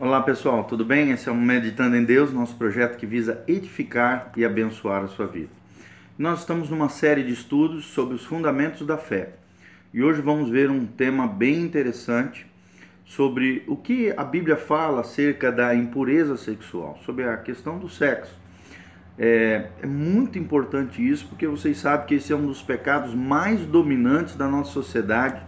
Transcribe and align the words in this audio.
Olá 0.00 0.20
pessoal, 0.20 0.62
tudo 0.62 0.84
bem? 0.84 1.10
Esse 1.10 1.28
é 1.28 1.32
o 1.32 1.34
Meditando 1.34 1.96
em 1.96 2.04
Deus, 2.04 2.32
nosso 2.32 2.54
projeto 2.54 2.96
que 2.96 3.04
visa 3.04 3.42
edificar 3.48 4.30
e 4.36 4.44
abençoar 4.44 5.02
a 5.02 5.08
sua 5.08 5.26
vida. 5.26 5.48
Nós 6.16 6.38
estamos 6.38 6.70
numa 6.70 6.88
série 6.88 7.24
de 7.24 7.32
estudos 7.32 7.86
sobre 7.86 8.14
os 8.14 8.24
fundamentos 8.24 8.86
da 8.86 8.96
fé 8.96 9.30
e 9.92 10.00
hoje 10.00 10.22
vamos 10.22 10.50
ver 10.50 10.70
um 10.70 10.86
tema 10.86 11.26
bem 11.26 11.62
interessante 11.62 12.46
sobre 13.04 13.64
o 13.66 13.76
que 13.76 14.14
a 14.16 14.22
Bíblia 14.22 14.56
fala 14.56 15.00
acerca 15.00 15.50
da 15.50 15.74
impureza 15.74 16.36
sexual, 16.36 16.96
sobre 17.04 17.24
a 17.24 17.36
questão 17.36 17.76
do 17.76 17.88
sexo. 17.88 18.38
É, 19.18 19.66
é, 19.82 19.86
muito 19.86 20.38
importante 20.38 21.04
isso 21.04 21.26
porque 21.26 21.48
vocês 21.48 21.76
sabem 21.76 22.06
que 22.06 22.14
esse 22.14 22.32
é 22.32 22.36
um 22.36 22.46
dos 22.46 22.62
pecados 22.62 23.12
mais 23.16 23.62
dominantes 23.66 24.36
da 24.36 24.46
nossa 24.46 24.70
sociedade 24.70 25.42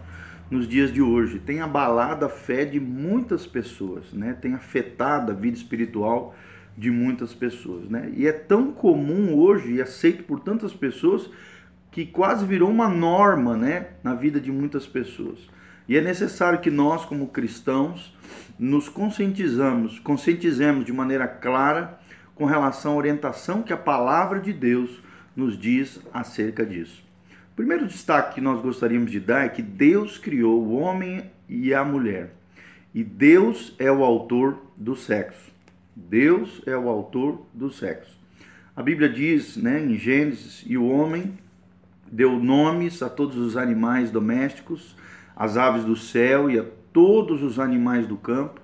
nos 0.50 0.66
dias 0.66 0.92
de 0.92 1.00
hoje. 1.00 1.38
Tem 1.38 1.60
abalado 1.60 2.24
a 2.24 2.28
fé 2.28 2.64
de 2.64 2.80
muitas 2.80 3.46
pessoas, 3.46 4.12
né? 4.12 4.36
tem 4.40 4.54
afetado 4.54 5.30
a 5.30 5.34
vida 5.34 5.56
espiritual 5.56 6.34
de 6.76 6.90
muitas 6.90 7.32
pessoas. 7.32 7.88
Né? 7.88 8.10
E 8.16 8.26
é 8.26 8.32
tão 8.32 8.72
comum 8.72 9.34
hoje 9.34 9.74
e 9.74 9.82
aceito 9.82 10.24
por 10.24 10.40
tantas 10.40 10.72
pessoas 10.72 11.30
que 11.90 12.04
quase 12.04 12.44
virou 12.44 12.70
uma 12.70 12.88
norma 12.88 13.56
né? 13.56 13.88
na 14.02 14.14
vida 14.14 14.40
de 14.40 14.50
muitas 14.50 14.86
pessoas. 14.86 15.38
E 15.88 15.96
é 15.96 16.00
necessário 16.00 16.60
que 16.60 16.70
nós, 16.70 17.04
como 17.04 17.28
cristãos, 17.28 18.16
nos 18.58 18.88
conscientizamos, 18.88 19.98
conscientizemos 19.98 20.84
de 20.84 20.92
maneira 20.92 21.26
clara 21.26 21.98
com 22.34 22.44
relação 22.44 22.92
à 22.92 22.96
orientação 22.96 23.62
que 23.62 23.72
a 23.72 23.76
palavra 23.76 24.38
de 24.38 24.52
Deus 24.52 25.02
nos 25.34 25.58
diz 25.58 26.00
acerca 26.12 26.64
disso. 26.64 27.09
Primeiro 27.60 27.86
destaque 27.86 28.36
que 28.36 28.40
nós 28.40 28.62
gostaríamos 28.62 29.10
de 29.10 29.20
dar 29.20 29.44
é 29.44 29.50
que 29.50 29.60
Deus 29.60 30.16
criou 30.16 30.62
o 30.62 30.78
homem 30.78 31.30
e 31.46 31.74
a 31.74 31.84
mulher. 31.84 32.30
E 32.94 33.04
Deus 33.04 33.74
é 33.78 33.92
o 33.92 34.02
autor 34.02 34.62
do 34.78 34.96
sexo. 34.96 35.52
Deus 35.94 36.62
é 36.66 36.74
o 36.74 36.88
autor 36.88 37.44
do 37.52 37.70
sexo. 37.70 38.18
A 38.74 38.82
Bíblia 38.82 39.10
diz, 39.10 39.58
né, 39.58 39.78
em 39.78 39.94
Gênesis, 39.98 40.64
e 40.66 40.78
o 40.78 40.88
homem 40.88 41.34
deu 42.10 42.38
nomes 42.38 43.02
a 43.02 43.10
todos 43.10 43.36
os 43.36 43.58
animais 43.58 44.10
domésticos, 44.10 44.96
às 45.36 45.58
aves 45.58 45.84
do 45.84 45.96
céu 45.96 46.50
e 46.50 46.58
a 46.58 46.64
todos 46.94 47.42
os 47.42 47.58
animais 47.58 48.06
do 48.06 48.16
campo. 48.16 48.58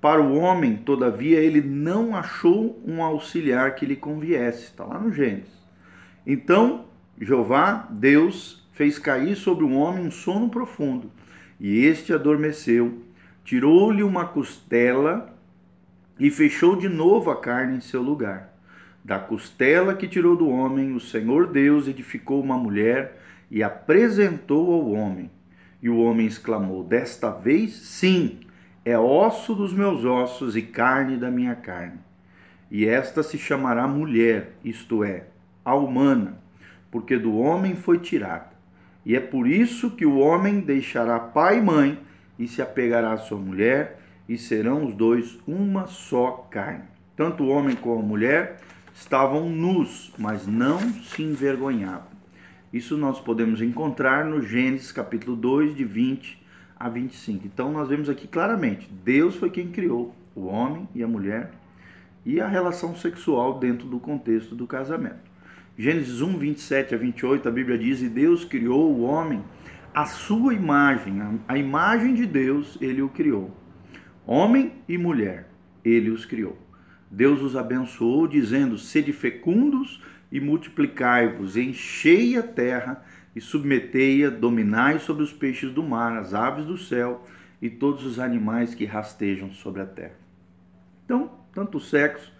Para 0.00 0.20
o 0.20 0.34
homem, 0.34 0.78
todavia, 0.78 1.38
ele 1.38 1.60
não 1.60 2.16
achou 2.16 2.82
um 2.84 3.04
auxiliar 3.04 3.76
que 3.76 3.86
lhe 3.86 3.94
conviesse. 3.94 4.64
Está 4.64 4.84
lá 4.84 4.98
no 4.98 5.12
Gênesis. 5.12 5.62
Então, 6.26 6.90
Jeová, 7.24 7.86
Deus, 7.90 8.66
fez 8.72 8.98
cair 8.98 9.36
sobre 9.36 9.64
o 9.64 9.72
homem 9.72 10.06
um 10.06 10.10
sono 10.10 10.48
profundo, 10.48 11.10
e 11.60 11.84
este 11.84 12.12
adormeceu. 12.12 13.02
Tirou-lhe 13.44 14.02
uma 14.02 14.24
costela 14.24 15.32
e 16.18 16.30
fechou 16.30 16.76
de 16.76 16.88
novo 16.88 17.30
a 17.30 17.40
carne 17.40 17.76
em 17.76 17.80
seu 17.80 18.02
lugar. 18.02 18.52
Da 19.04 19.18
costela 19.18 19.94
que 19.94 20.08
tirou 20.08 20.36
do 20.36 20.48
homem, 20.48 20.94
o 20.94 21.00
Senhor 21.00 21.48
Deus 21.48 21.88
edificou 21.88 22.40
uma 22.40 22.56
mulher 22.56 23.20
e 23.50 23.62
apresentou 23.62 24.72
ao 24.72 24.90
homem. 24.90 25.30
E 25.82 25.88
o 25.88 25.98
homem 25.98 26.26
exclamou: 26.26 26.84
Desta 26.84 27.30
vez, 27.30 27.72
sim 27.72 28.40
é 28.84 28.98
osso 28.98 29.54
dos 29.54 29.72
meus 29.72 30.04
ossos 30.04 30.56
e 30.56 30.62
carne 30.62 31.16
da 31.16 31.30
minha 31.30 31.54
carne. 31.54 31.98
E 32.70 32.86
esta 32.86 33.22
se 33.22 33.38
chamará 33.38 33.86
mulher, 33.86 34.56
isto 34.64 35.04
é, 35.04 35.26
a 35.64 35.74
humana, 35.74 36.41
porque 36.92 37.18
do 37.18 37.36
homem 37.38 37.74
foi 37.74 37.98
tirada. 37.98 38.52
E 39.04 39.16
é 39.16 39.20
por 39.20 39.48
isso 39.48 39.90
que 39.90 40.06
o 40.06 40.18
homem 40.18 40.60
deixará 40.60 41.18
pai 41.18 41.58
e 41.58 41.62
mãe 41.62 41.98
e 42.38 42.46
se 42.46 42.62
apegará 42.62 43.12
à 43.12 43.16
sua 43.16 43.38
mulher, 43.38 44.00
e 44.28 44.38
serão 44.38 44.86
os 44.86 44.94
dois 44.94 45.38
uma 45.46 45.86
só 45.86 46.46
carne. 46.50 46.84
Tanto 47.16 47.42
o 47.42 47.48
homem 47.48 47.74
como 47.74 48.00
a 48.00 48.06
mulher 48.06 48.60
estavam 48.94 49.48
nus, 49.48 50.12
mas 50.18 50.46
não 50.46 50.78
se 50.78 51.22
envergonhavam. 51.22 52.12
Isso 52.72 52.96
nós 52.96 53.20
podemos 53.20 53.60
encontrar 53.60 54.24
no 54.24 54.40
Gênesis 54.40 54.92
capítulo 54.92 55.36
2, 55.36 55.74
de 55.74 55.84
20 55.84 56.40
a 56.78 56.88
25. 56.88 57.46
Então 57.46 57.72
nós 57.72 57.88
vemos 57.88 58.08
aqui 58.08 58.26
claramente, 58.28 58.88
Deus 59.04 59.36
foi 59.36 59.50
quem 59.50 59.70
criou 59.70 60.14
o 60.34 60.46
homem 60.46 60.88
e 60.94 61.02
a 61.02 61.08
mulher 61.08 61.52
e 62.24 62.40
a 62.40 62.46
relação 62.46 62.94
sexual 62.94 63.58
dentro 63.58 63.86
do 63.88 63.98
contexto 63.98 64.54
do 64.54 64.66
casamento. 64.66 65.31
Gênesis 65.76 66.20
1, 66.20 66.38
27 66.38 66.94
a 66.94 66.98
28, 66.98 67.48
a 67.48 67.50
Bíblia 67.50 67.78
diz: 67.78 68.02
E 68.02 68.08
Deus 68.08 68.44
criou 68.44 68.92
o 68.92 69.02
homem 69.02 69.42
à 69.94 70.04
sua 70.04 70.52
imagem, 70.52 71.14
a 71.48 71.56
imagem 71.56 72.14
de 72.14 72.26
Deus 72.26 72.76
ele 72.80 73.00
o 73.00 73.08
criou. 73.08 73.56
Homem 74.26 74.72
e 74.86 74.98
mulher, 74.98 75.48
ele 75.82 76.10
os 76.10 76.26
criou. 76.26 76.58
Deus 77.10 77.40
os 77.40 77.56
abençoou, 77.56 78.26
dizendo: 78.26 78.76
Sede 78.76 79.14
fecundos 79.14 80.02
e 80.30 80.40
multiplicai-vos, 80.40 81.56
enchei 81.56 82.36
a 82.36 82.42
terra 82.42 83.02
e 83.34 83.40
submetei-a, 83.40 84.28
dominai 84.28 84.98
sobre 84.98 85.22
os 85.22 85.32
peixes 85.32 85.72
do 85.72 85.82
mar, 85.82 86.18
as 86.18 86.34
aves 86.34 86.66
do 86.66 86.76
céu 86.76 87.26
e 87.62 87.70
todos 87.70 88.04
os 88.04 88.18
animais 88.18 88.74
que 88.74 88.84
rastejam 88.84 89.50
sobre 89.52 89.80
a 89.80 89.86
terra. 89.86 90.16
Então, 91.06 91.30
tanto 91.54 91.78
o 91.78 91.80
sexo 91.80 92.30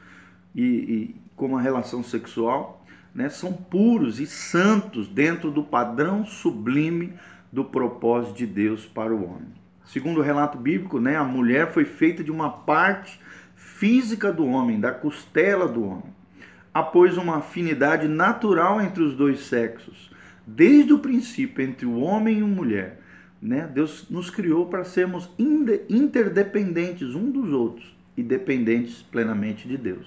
e, 0.55 0.63
e 0.63 1.17
como 1.35 1.57
a 1.57 1.61
relação 1.61 2.03
sexual 2.03 2.82
né, 3.15 3.29
são 3.29 3.53
puros 3.53 4.21
e 4.21 4.27
santos 4.27 5.09
dentro 5.09 5.51
do 5.51 5.63
padrão 5.63 6.25
sublime 6.25 7.15
do 7.53 7.65
propósito 7.65 8.39
de 8.39 8.47
Deus 8.47 8.87
para 8.87 9.15
o 9.15 9.25
homem. 9.25 9.49
Segundo 9.85 10.21
o 10.21 10.23
relato 10.23 10.57
bíblico, 10.57 10.99
né, 10.99 11.17
a 11.17 11.25
mulher 11.25 11.73
foi 11.73 11.85
feita 11.85 12.25
de 12.25 12.31
uma 12.31 12.51
parte 12.51 13.21
física 13.55 14.33
do 14.33 14.47
homem, 14.47 14.81
da 14.81 14.93
costela 14.93 15.69
do 15.69 15.85
homem, 15.85 16.15
após 16.73 17.17
uma 17.17 17.39
afinidade 17.39 18.09
natural 18.09 18.81
entre 18.81 19.03
os 19.03 19.15
dois 19.15 19.41
sexos 19.41 20.13
desde 20.47 20.93
o 20.93 20.99
princípio 20.99 21.65
entre 21.65 21.87
o 21.87 22.01
homem 22.01 22.39
e 22.39 22.43
a 22.43 22.47
mulher, 22.47 23.01
né? 23.41 23.69
Deus 23.73 24.09
nos 24.11 24.31
criou 24.31 24.67
para 24.67 24.85
sermos 24.85 25.29
interdependentes 25.89 27.15
um 27.15 27.31
dos 27.31 27.53
outros 27.53 27.95
e 28.17 28.23
dependentes 28.23 29.03
plenamente 29.03 29.67
de 29.67 29.77
Deus. 29.77 30.07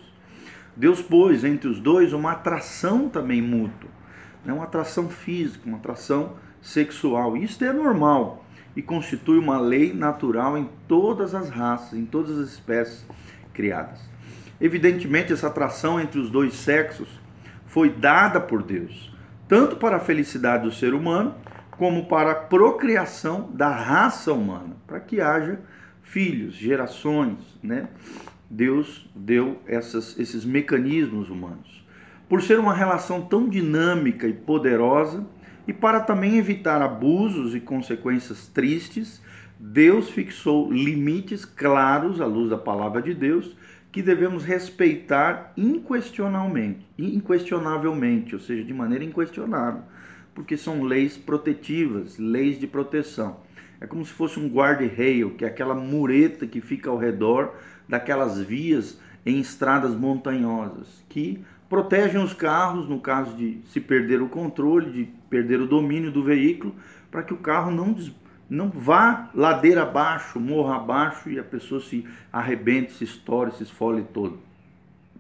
Deus 0.76 1.02
pôs 1.02 1.44
entre 1.44 1.68
os 1.68 1.80
dois 1.80 2.14
uma 2.14 2.34
atração 2.34 3.10
também 3.10 3.42
mútua, 3.42 3.90
né? 4.44 4.54
uma 4.54 4.66
atração 4.66 5.10
física, 5.10 5.68
uma 5.68 5.78
atração 5.78 6.34
sexual. 6.62 7.38
Isso 7.38 7.64
é 7.64 7.72
normal 7.72 8.46
e 8.76 8.82
constitui 8.82 9.38
uma 9.38 9.60
lei 9.60 9.94
natural 9.94 10.58
em 10.58 10.70
todas 10.88 11.34
as 11.34 11.50
raças, 11.50 11.94
em 11.94 12.06
todas 12.06 12.38
as 12.38 12.50
espécies 12.50 13.06
criadas. 13.54 14.00
Evidentemente, 14.60 15.32
essa 15.32 15.48
atração 15.48 16.00
entre 16.00 16.20
os 16.20 16.30
dois 16.30 16.54
sexos 16.54 17.10
foi 17.66 17.90
dada 17.90 18.40
por 18.40 18.64
Deus 18.64 19.16
tanto 19.48 19.76
para 19.76 19.98
a 19.98 20.00
felicidade 20.00 20.64
do 20.64 20.72
ser 20.72 20.94
humano, 20.94 21.36
como 21.72 22.06
para 22.06 22.32
a 22.32 22.36
procriação 22.36 23.50
da 23.54 23.70
raça 23.70 24.34
humana, 24.34 24.76
para 24.88 25.00
que 25.00 25.20
haja 25.20 25.60
filhos, 26.02 26.54
gerações, 26.54 27.38
né? 27.62 27.88
Deus 28.50 29.10
deu 29.16 29.60
essas, 29.68 30.18
esses 30.20 30.46
mecanismos 30.46 31.30
humanos. 31.30 31.84
Por 32.28 32.42
ser 32.42 32.60
uma 32.60 32.74
relação 32.74 33.22
tão 33.22 33.48
dinâmica 33.48 34.28
e 34.28 34.34
poderosa, 34.34 35.26
e 35.68 35.74
para 35.74 36.00
também 36.00 36.38
evitar 36.38 36.82
abusos 36.82 37.56
e 37.56 37.60
consequências 37.60 38.48
tristes, 38.48 39.22
Deus 39.60 40.10
fixou 40.10 40.72
limites 40.72 41.46
claros 41.46 42.22
à 42.22 42.26
luz 42.26 42.50
da 42.50 42.58
palavra 42.58 43.02
de 43.02 43.14
Deus 43.14 43.56
que 43.92 44.02
devemos 44.02 44.44
respeitar 44.44 45.54
inquestionavelmente, 45.56 46.86
inquestionavelmente, 47.00 48.36
ou 48.36 48.42
seja, 48.42 48.62
de 48.62 48.74
maneira 48.74 49.06
inquestionável, 49.06 49.84
porque 50.34 50.58
são 50.58 50.84
leis 50.84 51.16
protetivas, 51.18 52.18
leis 52.18 52.60
de 52.60 52.68
proteção. 52.68 53.38
É 53.80 53.88
como 53.88 54.06
se 54.06 54.12
fosse 54.12 54.40
um 54.40 54.48
guarda-rail, 54.48 55.32
que 55.32 55.46
é 55.46 55.48
aquela 55.48 55.76
mureta 55.76 56.48
que 56.48 56.62
fica 56.62 56.90
ao 56.90 56.98
redor 56.98 57.54
daquelas 57.88 58.40
vias 58.42 59.00
em 59.26 59.40
estradas 59.40 59.96
montanhosas, 59.96 61.04
que 61.10 61.44
protegem 61.68 62.24
os 62.24 62.34
carros 62.34 62.88
no 62.88 63.00
caso 63.00 63.36
de 63.36 63.60
se 63.68 63.80
perder 63.80 64.22
o 64.22 64.30
controle, 64.30 64.92
de 64.92 65.10
perder 65.30 65.60
o 65.60 65.68
domínio 65.68 66.12
do 66.12 66.24
veículo, 66.24 66.76
para 67.10 67.24
que 67.24 67.34
o 67.34 67.38
carro 67.38 67.72
não 67.72 67.96
não 68.48 68.70
vá 68.70 69.32
ladeira 69.34 69.82
abaixo, 69.82 70.40
morra 70.40 70.76
abaixo 70.76 71.30
e 71.30 71.40
a 71.40 71.44
pessoa 71.44 71.82
se 71.82 72.06
arrebente, 72.32 72.94
se 72.94 73.04
estoure, 73.04 73.52
se 73.52 73.64
esfole 73.64 74.04
todo. 74.14 74.38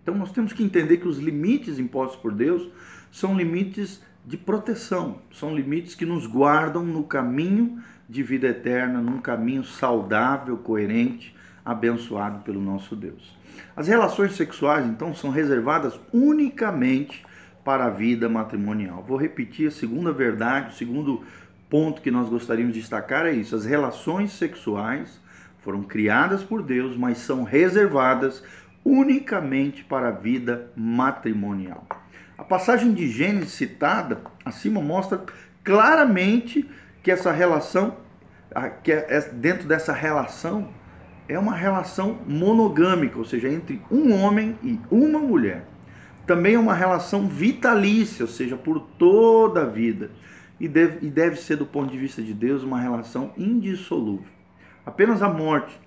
Então 0.02 0.14
nós 0.16 0.32
temos 0.32 0.54
que 0.54 0.64
entender 0.64 0.98
que 0.98 1.08
os 1.08 1.18
limites 1.18 1.80
impostos 1.80 2.20
por 2.22 2.32
Deus 2.32 2.70
são 3.12 3.36
limites 3.36 4.00
de 4.24 4.38
proteção, 4.38 5.20
são 5.34 5.56
limites 5.56 5.96
que 5.96 6.06
nos 6.06 6.28
guardam 6.28 6.86
no 6.86 7.04
caminho 7.04 7.82
de 8.08 8.24
vida 8.24 8.48
eterna, 8.48 9.02
num 9.02 9.20
caminho 9.20 9.64
saudável, 9.64 10.58
coerente, 10.58 11.36
abençoado 11.64 12.40
pelo 12.40 12.62
nosso 12.62 12.96
Deus. 12.96 13.36
As 13.76 13.88
relações 13.88 14.36
sexuais, 14.36 14.86
então, 14.86 15.14
são 15.14 15.30
reservadas 15.30 16.00
unicamente 16.14 17.26
para 17.64 17.86
a 17.86 17.90
vida 17.90 18.30
matrimonial. 18.30 19.04
Vou 19.08 19.18
repetir 19.18 19.68
a 19.68 19.72
segunda 19.72 20.12
verdade, 20.12 20.70
o 20.70 20.78
segundo 20.78 21.24
ponto 21.70 22.02
que 22.02 22.12
nós 22.12 22.30
gostaríamos 22.30 22.74
de 22.74 22.80
destacar 22.80 23.26
é 23.26 23.32
isso: 23.32 23.56
as 23.56 23.66
relações 23.66 24.32
sexuais 24.32 25.20
foram 25.60 25.82
criadas 25.82 26.44
por 26.44 26.62
Deus, 26.62 26.96
mas 26.96 27.18
são 27.18 27.44
reservadas 27.44 28.44
unicamente 28.84 29.84
para 29.84 30.10
a 30.10 30.12
vida 30.12 30.72
matrimonial. 30.76 31.88
A 32.38 32.44
passagem 32.44 32.94
de 32.94 33.10
Gênesis 33.10 33.54
citada 33.54 34.22
acima 34.46 34.80
mostra 34.80 35.24
claramente 35.64 36.70
que 37.06 37.12
essa 37.12 37.32
relação, 37.32 37.98
que 38.84 38.92
é, 38.92 39.06
é 39.08 39.22
dentro 39.30 39.68
dessa 39.68 39.94
relação, 39.94 40.70
é 41.30 41.38
uma 41.38 41.54
relação 41.54 42.18
monogâmica, 42.28 43.20
ou 43.20 43.24
seja, 43.24 43.48
entre 43.48 43.80
um 43.92 44.12
homem 44.12 44.58
e 44.64 44.80
uma 44.90 45.20
mulher. 45.20 45.68
Também 46.26 46.56
é 46.56 46.60
uma 46.60 46.74
relação 46.74 47.28
vitalícia, 47.28 48.24
ou 48.24 48.28
seja, 48.28 48.58
por 48.58 48.80
toda 48.98 49.62
a 49.62 49.66
vida. 49.66 50.10
E 50.60 50.68
deve, 50.68 51.06
e 51.06 51.12
deve 51.12 51.36
ser, 51.36 51.58
do 51.58 51.66
ponto 51.68 51.92
de 51.92 51.98
vista 52.00 52.24
de 52.24 52.34
Deus, 52.34 52.64
uma 52.64 52.82
relação 52.82 53.32
indissolúvel. 53.38 54.26
Apenas 54.84 55.22
a 55.22 55.30
morte 55.30 55.80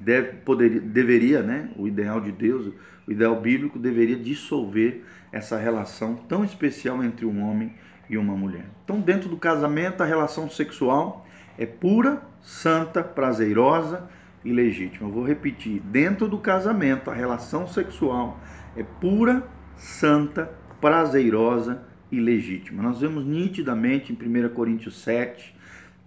deve, 0.00 0.38
poderia, 0.38 0.80
deveria, 0.80 1.42
né, 1.42 1.68
o 1.76 1.86
ideal 1.86 2.18
de 2.18 2.32
Deus, 2.32 2.72
o 3.06 3.12
ideal 3.12 3.38
bíblico, 3.38 3.78
deveria 3.78 4.16
dissolver 4.16 5.04
essa 5.30 5.58
relação 5.58 6.14
tão 6.16 6.42
especial 6.42 7.04
entre 7.04 7.26
um 7.26 7.42
homem 7.42 7.74
e 7.74 7.89
uma 8.16 8.36
mulher. 8.36 8.66
Então, 8.84 9.00
dentro 9.00 9.28
do 9.28 9.36
casamento, 9.36 10.02
a 10.02 10.06
relação 10.06 10.48
sexual 10.50 11.26
é 11.58 11.66
pura, 11.66 12.22
santa, 12.40 13.02
prazerosa 13.02 14.08
e 14.44 14.52
legítima. 14.52 15.08
Eu 15.08 15.12
vou 15.12 15.24
repetir: 15.24 15.80
dentro 15.80 16.28
do 16.28 16.38
casamento, 16.38 17.10
a 17.10 17.14
relação 17.14 17.66
sexual 17.66 18.40
é 18.76 18.82
pura, 18.82 19.46
santa, 19.76 20.50
prazerosa 20.80 21.82
e 22.10 22.18
legítima. 22.18 22.82
Nós 22.82 23.00
vemos 23.00 23.24
nitidamente 23.24 24.12
em 24.12 24.16
1 24.16 24.48
Coríntios 24.50 25.00
7, 25.02 25.54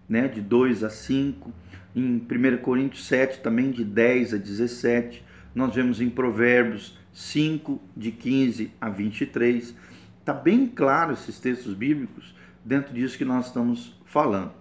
né, 0.10 0.28
de 0.28 0.42
2 0.42 0.84
a 0.84 0.90
5, 0.90 1.52
em 1.96 2.18
1 2.18 2.58
Coríntios 2.58 3.06
7 3.06 3.40
também 3.42 3.72
de 3.72 3.84
10 3.84 4.34
a 4.34 4.38
17, 4.38 5.24
nós 5.54 5.76
vemos 5.76 6.02
em 6.02 6.10
Provérbios 6.10 6.98
5 7.14 7.80
de 7.96 8.12
15 8.12 8.72
a 8.82 8.90
23. 8.90 9.76
Está 10.24 10.32
bem 10.32 10.68
claro 10.68 11.12
esses 11.12 11.38
textos 11.38 11.74
bíblicos 11.74 12.34
dentro 12.64 12.94
disso 12.94 13.18
que 13.18 13.26
nós 13.26 13.48
estamos 13.48 13.94
falando. 14.06 14.54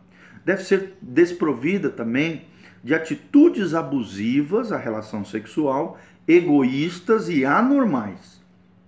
Deve 0.44 0.64
ser 0.64 0.98
desprovida 1.00 1.88
também 1.88 2.46
de 2.82 2.92
atitudes 2.92 3.72
abusivas 3.72 4.72
à 4.72 4.76
relação 4.76 5.24
sexual, 5.24 6.00
egoístas 6.26 7.28
e 7.28 7.44
anormais. 7.44 8.42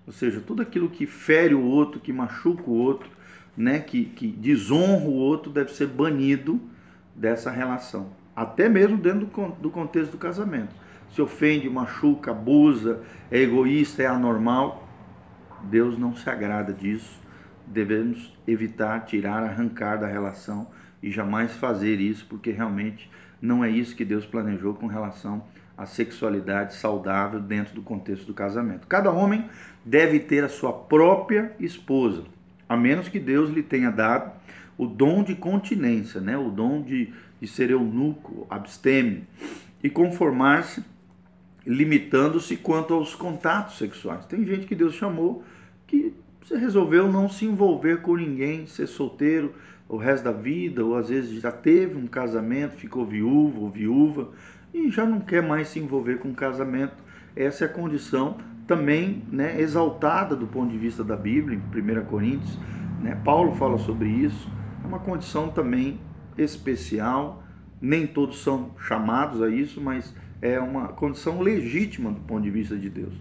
Ou 0.04 0.12
seja, 0.12 0.40
tudo 0.40 0.62
aquilo 0.62 0.90
que 0.90 1.06
fere 1.06 1.54
o 1.54 1.62
outro, 1.62 2.00
que 2.00 2.12
machuca 2.12 2.68
o 2.68 2.74
outro, 2.74 3.08
né, 3.56 3.78
que, 3.78 4.06
que 4.06 4.26
desonra 4.26 5.04
o 5.04 5.14
outro, 5.14 5.52
deve 5.52 5.72
ser 5.72 5.86
banido 5.86 6.60
dessa 7.14 7.52
relação. 7.52 8.08
Até 8.34 8.68
mesmo 8.68 8.96
dentro 8.96 9.26
do, 9.26 9.52
do 9.60 9.70
contexto 9.70 10.10
do 10.10 10.18
casamento. 10.18 10.74
Se 11.14 11.22
ofende, 11.22 11.70
machuca, 11.70 12.32
abusa, 12.32 13.00
é 13.30 13.38
egoísta, 13.38 14.02
é 14.02 14.06
anormal, 14.06 14.83
Deus 15.64 15.98
não 15.98 16.14
se 16.14 16.28
agrada 16.28 16.72
disso. 16.72 17.20
Devemos 17.66 18.32
evitar, 18.46 19.00
tirar, 19.06 19.42
arrancar 19.42 19.96
da 19.96 20.06
relação 20.06 20.68
e 21.02 21.10
jamais 21.10 21.52
fazer 21.52 22.00
isso, 22.00 22.26
porque 22.28 22.50
realmente 22.50 23.10
não 23.40 23.64
é 23.64 23.70
isso 23.70 23.96
que 23.96 24.04
Deus 24.04 24.24
planejou 24.24 24.74
com 24.74 24.86
relação 24.86 25.44
à 25.76 25.86
sexualidade 25.86 26.74
saudável 26.74 27.40
dentro 27.40 27.74
do 27.74 27.82
contexto 27.82 28.26
do 28.26 28.34
casamento. 28.34 28.86
Cada 28.86 29.10
homem 29.10 29.48
deve 29.84 30.20
ter 30.20 30.44
a 30.44 30.48
sua 30.48 30.72
própria 30.72 31.52
esposa 31.58 32.24
a 32.68 32.76
menos 32.76 33.08
que 33.08 33.18
Deus 33.18 33.50
lhe 33.50 33.62
tenha 33.62 33.90
dado 33.90 34.32
o 34.76 34.86
dom 34.86 35.22
de 35.22 35.34
continência, 35.34 36.20
né? 36.20 36.36
o 36.36 36.50
dom 36.50 36.82
de, 36.82 37.12
de 37.40 37.46
ser 37.46 37.70
eunuco, 37.70 38.46
abstêmio, 38.50 39.22
e 39.82 39.88
conformar-se, 39.88 40.82
limitando-se 41.66 42.56
quanto 42.56 42.94
aos 42.94 43.14
contatos 43.14 43.78
sexuais. 43.78 44.26
Tem 44.26 44.44
gente 44.44 44.66
que 44.66 44.74
Deus 44.74 44.94
chamou 44.94 45.42
que 45.86 46.14
você 46.42 46.56
resolveu 46.56 47.10
não 47.10 47.28
se 47.28 47.46
envolver 47.46 48.02
com 48.02 48.16
ninguém, 48.16 48.66
ser 48.66 48.86
solteiro 48.86 49.54
o 49.88 49.96
resto 49.96 50.24
da 50.24 50.32
vida, 50.32 50.84
ou 50.84 50.96
às 50.96 51.08
vezes 51.08 51.40
já 51.40 51.52
teve 51.52 51.96
um 51.96 52.06
casamento, 52.06 52.76
ficou 52.76 53.06
viúvo 53.06 53.62
ou 53.62 53.70
viúva, 53.70 54.30
e 54.72 54.90
já 54.90 55.06
não 55.06 55.20
quer 55.20 55.42
mais 55.42 55.68
se 55.68 55.78
envolver 55.78 56.18
com 56.18 56.34
casamento. 56.34 56.94
Essa 57.36 57.64
é 57.64 57.66
a 57.66 57.70
condição 57.70 58.38
também 58.66 59.22
né, 59.30 59.60
exaltada 59.60 60.34
do 60.34 60.46
ponto 60.46 60.70
de 60.70 60.78
vista 60.78 61.04
da 61.04 61.16
Bíblia, 61.16 61.58
em 61.58 62.00
1 62.00 62.04
Coríntios. 62.06 62.58
Né, 63.00 63.14
Paulo 63.24 63.54
fala 63.54 63.78
sobre 63.78 64.08
isso. 64.08 64.50
É 64.82 64.86
uma 64.86 64.98
condição 64.98 65.48
também 65.48 66.00
especial. 66.36 67.42
Nem 67.80 68.06
todos 68.06 68.42
são 68.42 68.70
chamados 68.78 69.42
a 69.42 69.48
isso, 69.48 69.80
mas 69.80 70.14
é 70.44 70.60
uma 70.60 70.88
condição 70.88 71.40
legítima 71.40 72.12
do 72.12 72.20
ponto 72.20 72.42
de 72.42 72.50
vista 72.50 72.76
de 72.76 72.90
Deus. 72.90 73.14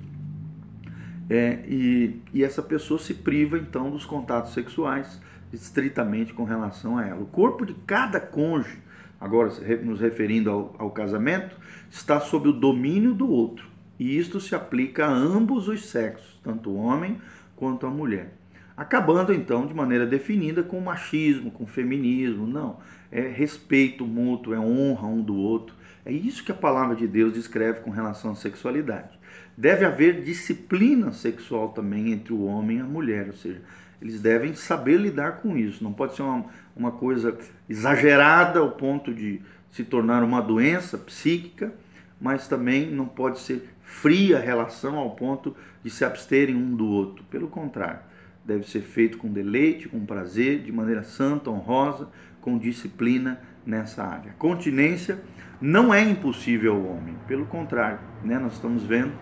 É, 1.29 1.63
e, 1.65 2.21
e 2.33 2.43
essa 2.43 2.61
pessoa 2.61 2.99
se 2.99 3.13
priva 3.13 3.57
então 3.57 3.89
dos 3.89 4.05
contatos 4.05 4.53
sexuais 4.53 5.21
estritamente 5.53 6.33
com 6.33 6.43
relação 6.43 6.97
a 6.97 7.07
ela. 7.07 7.21
O 7.21 7.25
corpo 7.25 7.65
de 7.65 7.73
cada 7.87 8.19
cônjuge, 8.19 8.77
agora 9.21 9.49
nos 9.85 10.01
referindo 10.01 10.49
ao, 10.49 10.75
ao 10.77 10.91
casamento, 10.91 11.55
está 11.89 12.19
sob 12.19 12.49
o 12.49 12.53
domínio 12.53 13.13
do 13.13 13.29
outro. 13.29 13.69
E 13.97 14.17
isto 14.17 14.41
se 14.41 14.53
aplica 14.53 15.05
a 15.05 15.13
ambos 15.13 15.69
os 15.69 15.85
sexos, 15.85 16.37
tanto 16.43 16.71
o 16.71 16.75
homem 16.75 17.21
quanto 17.55 17.85
a 17.85 17.89
mulher. 17.89 18.33
Acabando 18.75 19.31
então 19.31 19.65
de 19.65 19.73
maneira 19.73 20.05
definida 20.05 20.61
com 20.61 20.81
machismo, 20.81 21.51
com 21.51 21.65
feminismo. 21.65 22.45
Não, 22.45 22.79
é 23.09 23.21
respeito 23.21 24.05
mútuo, 24.05 24.53
é 24.53 24.59
honra 24.59 25.07
um 25.07 25.21
do 25.21 25.35
outro. 25.37 25.82
É 26.05 26.11
isso 26.11 26.43
que 26.43 26.51
a 26.51 26.55
palavra 26.55 26.95
de 26.95 27.07
Deus 27.07 27.33
descreve 27.33 27.79
com 27.79 27.89
relação 27.89 28.31
à 28.31 28.35
sexualidade. 28.35 29.17
Deve 29.55 29.85
haver 29.85 30.21
disciplina 30.21 31.13
sexual 31.13 31.69
também 31.69 32.11
entre 32.11 32.33
o 32.33 32.43
homem 32.43 32.77
e 32.77 32.81
a 32.81 32.85
mulher, 32.85 33.27
ou 33.27 33.33
seja, 33.33 33.61
eles 34.01 34.19
devem 34.19 34.53
saber 34.53 34.97
lidar 34.97 35.37
com 35.37 35.57
isso. 35.57 35.83
Não 35.83 35.93
pode 35.93 36.15
ser 36.15 36.23
uma, 36.23 36.45
uma 36.75 36.91
coisa 36.91 37.37
exagerada 37.69 38.59
ao 38.59 38.71
ponto 38.71 39.13
de 39.13 39.41
se 39.71 39.83
tornar 39.83 40.23
uma 40.23 40.41
doença 40.41 40.97
psíquica, 40.97 41.73
mas 42.19 42.47
também 42.47 42.91
não 42.91 43.05
pode 43.05 43.39
ser 43.39 43.69
fria 43.81 44.37
a 44.37 44.41
relação 44.41 44.97
ao 44.97 45.11
ponto 45.11 45.55
de 45.83 45.89
se 45.89 46.03
absterem 46.03 46.55
um 46.55 46.75
do 46.75 46.85
outro. 46.85 47.23
Pelo 47.25 47.47
contrário, 47.47 47.99
deve 48.43 48.67
ser 48.67 48.81
feito 48.81 49.17
com 49.17 49.31
deleite, 49.31 49.87
com 49.87 50.05
prazer, 50.05 50.59
de 50.63 50.71
maneira 50.71 51.03
santa, 51.03 51.49
honrosa, 51.49 52.09
com 52.41 52.57
disciplina 52.57 53.39
nessa 53.65 54.03
área. 54.03 54.33
Continência 54.37 55.21
não 55.61 55.93
é 55.93 56.01
impossível 56.01 56.73
ao 56.73 56.85
homem, 56.85 57.15
pelo 57.27 57.45
contrário, 57.45 57.99
né? 58.23 58.37
nós 58.37 58.53
estamos 58.53 58.83
vendo 58.83 59.13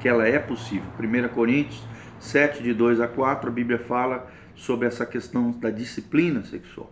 que 0.00 0.08
ela 0.08 0.26
é 0.26 0.38
possível. 0.38 0.88
1 0.98 1.28
Coríntios 1.28 1.86
7, 2.18 2.62
de 2.62 2.74
2 2.74 3.00
a 3.00 3.08
4, 3.08 3.48
a 3.48 3.52
Bíblia 3.52 3.78
fala 3.78 4.30
sobre 4.54 4.86
essa 4.86 5.06
questão 5.06 5.52
da 5.52 5.70
disciplina 5.70 6.42
sexual. 6.42 6.90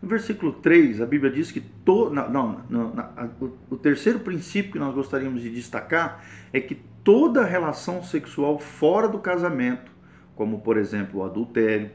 No 0.00 0.08
versículo 0.08 0.52
3, 0.52 1.00
a 1.00 1.06
Bíblia 1.06 1.30
diz 1.30 1.52
que 1.52 1.60
to, 1.60 2.10
não, 2.10 2.28
não, 2.28 2.64
não 2.68 3.30
o, 3.70 3.76
terceiro 3.76 4.18
princípio 4.18 4.72
que 4.72 4.78
nós 4.78 4.92
gostaríamos 4.94 5.40
de 5.42 5.50
destacar 5.50 6.24
é 6.52 6.60
que 6.60 6.74
toda 7.04 7.44
relação 7.44 8.02
sexual 8.02 8.58
fora 8.58 9.06
do 9.06 9.18
casamento, 9.18 9.92
como 10.34 10.60
por 10.60 10.76
exemplo 10.76 11.20
o 11.20 11.24
adultério, 11.24 11.90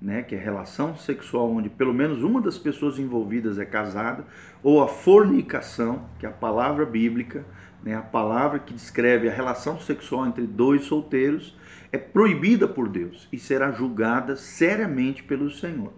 né, 0.00 0.22
que 0.22 0.34
é 0.34 0.38
relação 0.38 0.96
sexual 0.96 1.50
onde 1.50 1.68
pelo 1.68 1.92
menos 1.92 2.22
uma 2.22 2.40
das 2.40 2.58
pessoas 2.58 2.98
envolvidas 2.98 3.58
é 3.58 3.64
casada, 3.64 4.24
ou 4.62 4.82
a 4.82 4.88
fornicação, 4.88 6.04
que 6.18 6.24
é 6.24 6.28
a 6.28 6.32
palavra 6.32 6.86
bíblica, 6.86 7.44
né, 7.82 7.94
a 7.94 8.02
palavra 8.02 8.58
que 8.58 8.72
descreve 8.72 9.28
a 9.28 9.32
relação 9.32 9.78
sexual 9.78 10.26
entre 10.26 10.46
dois 10.46 10.84
solteiros, 10.84 11.56
é 11.92 11.98
proibida 11.98 12.68
por 12.68 12.88
Deus 12.88 13.28
e 13.32 13.38
será 13.38 13.72
julgada 13.72 14.36
seriamente 14.36 15.22
pelo 15.22 15.50
Senhor. 15.50 15.92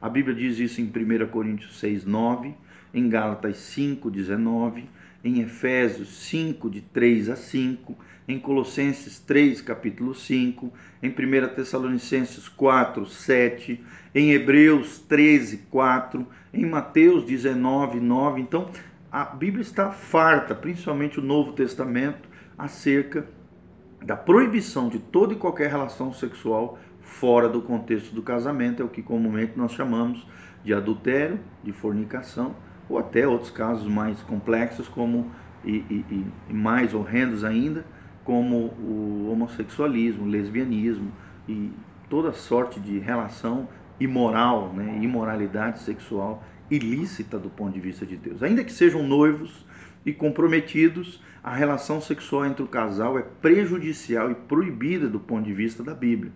A 0.00 0.08
Bíblia 0.08 0.34
diz 0.34 0.58
isso 0.58 0.80
em 0.80 0.84
1 0.84 1.26
Coríntios 1.28 1.78
6, 1.78 2.04
9, 2.04 2.54
em 2.92 3.08
Gálatas 3.08 3.56
5, 3.56 4.10
19, 4.10 4.88
em 5.24 5.40
Efésios 5.40 6.26
5, 6.28 6.68
de 6.68 6.82
3 6.82 7.30
a 7.30 7.36
5, 7.36 7.96
em 8.28 8.38
Colossenses 8.38 9.18
3, 9.18 9.62
capítulo 9.62 10.14
5, 10.14 10.70
em 11.02 11.08
1 11.08 11.54
Tessalonicenses 11.54 12.46
4, 12.48 13.06
7, 13.06 13.82
em 14.14 14.32
Hebreus 14.32 14.98
13, 14.98 15.58
4, 15.70 16.26
em 16.52 16.66
Mateus 16.66 17.24
19, 17.24 18.00
9. 18.00 18.40
Então, 18.40 18.70
a 19.10 19.24
Bíblia 19.24 19.62
está 19.62 19.90
farta, 19.90 20.54
principalmente 20.54 21.18
o 21.18 21.22
Novo 21.22 21.52
Testamento, 21.52 22.28
acerca 22.56 23.26
da 24.04 24.16
proibição 24.16 24.88
de 24.88 24.98
toda 24.98 25.32
e 25.32 25.36
qualquer 25.36 25.70
relação 25.70 26.12
sexual 26.12 26.78
fora 27.00 27.48
do 27.48 27.62
contexto 27.62 28.14
do 28.14 28.22
casamento, 28.22 28.82
é 28.82 28.84
o 28.84 28.88
que 28.88 29.02
comumente 29.02 29.52
nós 29.56 29.72
chamamos 29.72 30.26
de 30.64 30.74
adultério, 30.74 31.38
de 31.62 31.72
fornicação, 31.72 32.56
ou 32.88 32.98
até 32.98 33.26
outros 33.26 33.50
casos 33.50 33.86
mais 33.88 34.20
complexos, 34.22 34.88
como 34.88 35.30
e, 35.64 35.76
e, 35.90 36.26
e 36.50 36.52
mais 36.52 36.92
horrendos 36.92 37.44
ainda, 37.44 37.84
como 38.24 38.56
o 38.78 39.30
homossexualismo, 39.32 40.24
o 40.24 40.28
lesbianismo 40.28 41.10
e 41.48 41.70
toda 42.08 42.32
sorte 42.32 42.80
de 42.80 42.98
relação 42.98 43.68
imoral, 43.98 44.72
né, 44.72 44.98
imoralidade 45.00 45.80
sexual 45.80 46.42
ilícita 46.70 47.38
do 47.38 47.50
ponto 47.50 47.72
de 47.72 47.80
vista 47.80 48.04
de 48.04 48.16
Deus. 48.16 48.42
Ainda 48.42 48.64
que 48.64 48.72
sejam 48.72 49.02
noivos, 49.02 49.64
e 50.04 50.12
comprometidos, 50.12 51.20
a 51.42 51.54
relação 51.54 52.00
sexual 52.00 52.46
entre 52.46 52.62
o 52.62 52.66
casal 52.66 53.18
é 53.18 53.22
prejudicial 53.22 54.30
e 54.30 54.34
proibida 54.34 55.08
do 55.08 55.18
ponto 55.18 55.44
de 55.44 55.52
vista 55.52 55.82
da 55.82 55.94
Bíblia. 55.94 56.32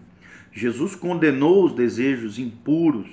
Jesus 0.51 0.95
condenou 0.95 1.65
os 1.65 1.75
desejos 1.75 2.39
impuros, 2.39 3.09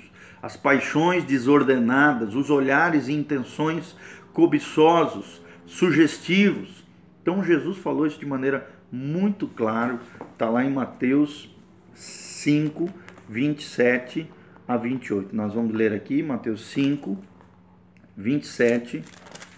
as 0.46 0.56
paixões 0.56 1.24
desordenadas, 1.24 2.36
os 2.36 2.50
olhares 2.50 3.08
e 3.08 3.12
intenções 3.12 3.96
cobiçosos, 4.32 5.42
sugestivos. 5.66 6.84
Então 7.20 7.42
Jesus 7.42 7.78
falou 7.78 8.06
isso 8.06 8.20
de 8.20 8.26
maneira 8.26 8.70
muito 8.90 9.48
clara, 9.48 9.98
está 10.32 10.48
lá 10.48 10.64
em 10.64 10.70
Mateus 10.70 11.52
5, 11.94 12.88
27 13.28 14.30
a 14.68 14.76
28. 14.76 15.34
Nós 15.34 15.52
vamos 15.52 15.74
ler 15.74 15.92
aqui 15.92 16.22
Mateus 16.22 16.64
5, 16.66 17.18
27 18.16 19.02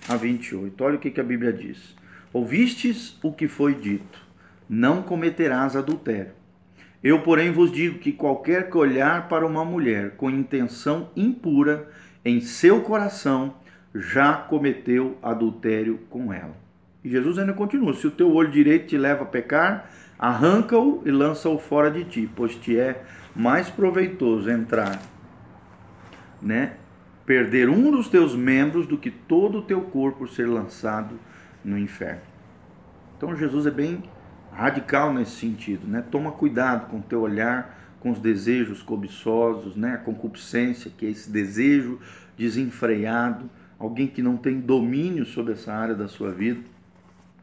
a 0.09 0.17
28. 0.17 0.83
Olha 0.83 0.97
o 0.97 0.99
que, 0.99 1.11
que 1.11 1.21
a 1.21 1.25
Bíblia 1.25 1.53
diz. 1.53 1.95
Ouvistes 2.33 3.19
o 3.23 3.31
que 3.31 3.47
foi 3.47 3.75
dito: 3.75 4.27
não 4.67 5.03
cometerás 5.03 5.77
adultério. 5.77 6.33
Eu, 7.03 7.23
porém, 7.23 7.53
vos 7.53 7.71
digo 7.71 7.99
que 7.99 8.13
qualquer 8.13 8.71
que 8.71 8.77
olhar 8.77 9.29
para 9.29 9.47
uma 9.47 9.65
mulher 9.65 10.17
com 10.17 10.29
intenção 10.29 11.11
impura 11.15 11.89
em 12.25 12.41
seu 12.41 12.81
coração 12.81 13.55
já 13.95 14.33
cometeu 14.35 15.17
adultério 15.23 16.01
com 16.11 16.33
ela. 16.33 16.57
E 17.05 17.09
Jesus 17.09 17.39
ainda 17.39 17.53
continua: 17.53 17.95
se 17.95 18.07
o 18.07 18.11
teu 18.11 18.33
olho 18.33 18.51
direito 18.51 18.89
te 18.89 18.99
leva 18.99 19.23
a 19.23 19.27
pecar, 19.27 19.89
arranca-o 20.19 21.03
e 21.07 21.11
lança-o 21.11 21.59
fora 21.59 21.91
de 21.91 22.05
ti, 22.05 22.31
pois 22.35 22.57
te 22.57 22.79
é 22.79 23.03
mais 23.35 23.71
proveitoso 23.71 24.51
entrar, 24.51 25.01
né, 26.43 26.73
perder 27.25 27.69
um 27.69 27.91
dos 27.93 28.09
teus 28.09 28.35
membros 28.35 28.87
do 28.89 28.99
que 28.99 29.11
todo 29.11 29.59
o 29.59 29.63
teu 29.63 29.83
corpo 29.83 30.27
ser 30.27 30.47
lançado 30.47 31.15
no 31.65 31.79
inferno. 31.79 32.23
Então 33.17 33.37
Jesus 33.37 33.67
é 33.67 33.71
bem 33.71 34.03
radical 34.59 35.15
nesse 35.15 35.37
sentido, 35.37 35.87
né? 35.87 36.03
Toma 36.11 36.33
cuidado 36.33 36.91
com 36.91 36.99
o 36.99 37.03
teu 37.03 37.21
olhar, 37.21 37.79
com 38.01 38.11
os 38.11 38.19
desejos 38.19 38.83
cobiçosos, 38.83 39.77
né? 39.77 39.95
A 39.95 39.99
concupiscência, 39.99 40.91
que 40.99 41.07
é 41.07 41.11
esse 41.11 41.31
desejo 41.31 42.01
desenfreado, 42.37 43.49
alguém 43.79 44.09
que 44.09 44.21
não 44.21 44.37
tem 44.37 44.59
domínio 44.59 45.25
sobre 45.25 45.53
essa 45.53 45.73
área 45.73 45.95
da 45.95 46.09
sua 46.09 46.33
vida. 46.33 46.61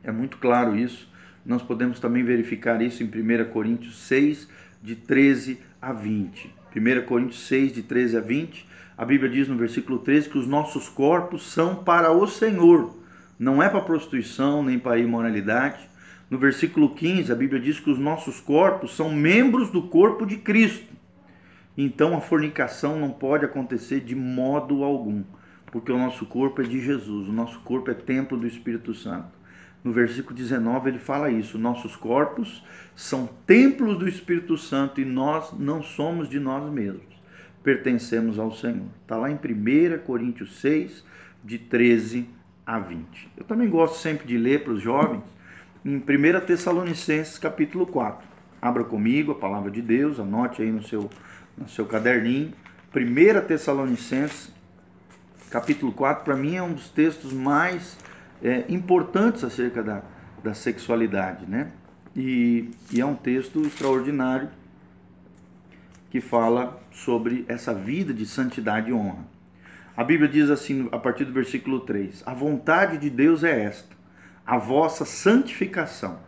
É 0.03 0.11
muito 0.11 0.37
claro 0.39 0.75
isso. 0.75 1.09
Nós 1.45 1.61
podemos 1.61 2.01
também 2.01 2.21
verificar 2.21 2.81
isso 2.81 3.01
em 3.01 3.05
1 3.05 3.45
Coríntios 3.45 3.97
6, 3.99 4.49
de 4.83 4.95
13 4.95 5.57
a 5.81 5.93
20. 5.93 6.53
1 6.75 7.05
Coríntios 7.05 7.47
6, 7.47 7.75
de 7.75 7.81
13 7.81 8.17
a 8.17 8.19
20, 8.19 8.67
a 8.97 9.05
Bíblia 9.05 9.31
diz 9.31 9.47
no 9.47 9.55
versículo 9.55 9.99
13 9.99 10.29
que 10.29 10.37
os 10.37 10.47
nossos 10.47 10.89
corpos 10.89 11.49
são 11.49 11.75
para 11.75 12.11
o 12.11 12.27
Senhor, 12.27 12.93
não 13.39 13.63
é 13.63 13.69
para 13.69 13.79
prostituição 13.79 14.61
nem 14.61 14.77
para 14.77 14.97
imoralidade. 14.97 15.94
No 16.29 16.39
versículo 16.39 16.95
15, 16.95 17.31
a 17.31 17.35
Bíblia 17.35 17.61
diz 17.61 17.79
que 17.79 17.89
os 17.89 17.99
nossos 17.99 18.39
corpos 18.39 18.95
são 18.95 19.13
membros 19.13 19.69
do 19.69 19.83
corpo 19.83 20.25
de 20.25 20.37
Cristo. 20.37 20.91
Então 21.77 22.17
a 22.17 22.21
fornicação 22.21 22.99
não 22.99 23.11
pode 23.11 23.45
acontecer 23.45 23.99
de 23.99 24.15
modo 24.15 24.83
algum, 24.83 25.23
porque 25.71 25.91
o 25.91 25.97
nosso 25.97 26.25
corpo 26.25 26.61
é 26.61 26.65
de 26.65 26.81
Jesus, 26.81 27.27
o 27.27 27.33
nosso 27.33 27.59
corpo 27.59 27.91
é 27.91 27.93
templo 27.93 28.37
do 28.37 28.47
Espírito 28.47 28.93
Santo. 28.93 29.35
No 29.83 29.91
versículo 29.91 30.35
19 30.35 30.89
ele 30.89 30.97
fala 30.97 31.29
isso: 31.29 31.59
nossos 31.59 31.95
corpos 31.95 32.63
são 32.95 33.29
templos 33.45 33.99
do 33.99 34.07
Espírito 34.07 34.57
Santo 34.57 34.99
e 34.99 35.05
nós 35.05 35.53
não 35.59 35.83
somos 35.83 36.27
de 36.27 36.39
nós 36.39 36.71
mesmos, 36.71 37.21
pertencemos 37.61 38.39
ao 38.39 38.51
Senhor. 38.51 38.87
Está 39.03 39.15
lá 39.15 39.29
em 39.29 39.35
1 39.35 39.99
Coríntios 40.03 40.59
6, 40.59 41.05
de 41.43 41.59
13 41.59 42.27
a 42.65 42.79
20. 42.79 43.29
Eu 43.37 43.43
também 43.43 43.69
gosto 43.69 43.99
sempre 43.99 44.25
de 44.25 44.39
ler 44.39 44.63
para 44.63 44.73
os 44.73 44.81
jovens 44.81 45.34
em 45.85 45.97
1 45.97 46.45
Tessalonicenses 46.47 47.37
capítulo 47.37 47.85
4. 47.85 48.27
Abra 48.59 48.83
comigo 48.83 49.33
a 49.33 49.35
palavra 49.35 49.69
de 49.69 49.83
Deus, 49.83 50.19
anote 50.19 50.63
aí 50.63 50.71
no 50.71 50.81
seu, 50.81 51.11
no 51.55 51.69
seu 51.69 51.85
caderninho. 51.85 52.51
1 52.91 53.45
Tessalonicenses 53.45 54.51
capítulo 55.51 55.91
4, 55.91 56.23
para 56.23 56.35
mim 56.35 56.55
é 56.55 56.63
um 56.63 56.73
dos 56.73 56.89
textos 56.89 57.31
mais 57.31 57.99
é, 58.43 58.65
importantes 58.67 59.43
acerca 59.43 59.83
da, 59.83 60.01
da 60.43 60.55
sexualidade, 60.55 61.45
né? 61.45 61.71
E, 62.15 62.71
e 62.91 62.99
é 62.99 63.05
um 63.05 63.15
texto 63.15 63.61
extraordinário 63.61 64.49
que 66.09 66.19
fala 66.19 66.81
sobre 66.91 67.45
essa 67.47 67.75
vida 67.75 68.11
de 68.11 68.25
santidade 68.25 68.89
e 68.89 68.93
honra. 68.93 69.23
A 69.95 70.03
Bíblia 70.03 70.27
diz 70.27 70.49
assim, 70.49 70.89
a 70.91 70.97
partir 70.97 71.25
do 71.25 71.31
versículo 71.31 71.81
3: 71.81 72.23
A 72.25 72.33
vontade 72.33 72.97
de 72.97 73.09
Deus 73.09 73.43
é 73.43 73.65
esta, 73.65 73.94
a 74.45 74.57
vossa 74.57 75.05
santificação. 75.05 76.19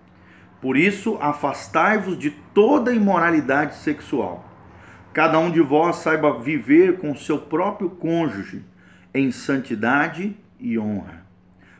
Por 0.62 0.76
isso, 0.76 1.18
afastai-vos 1.22 2.18
de 2.18 2.32
toda 2.32 2.94
imoralidade 2.94 3.76
sexual. 3.76 4.44
Cada 5.14 5.38
um 5.40 5.52
de 5.52 5.62
vós 5.62 5.98
saiba 5.98 6.40
viver 6.40 6.98
com 6.98 7.16
seu 7.16 7.38
próprio 7.38 7.90
cônjuge 7.90 8.64
em 9.14 9.32
santidade 9.32 10.36
e 10.60 10.78
honra, 10.78 11.26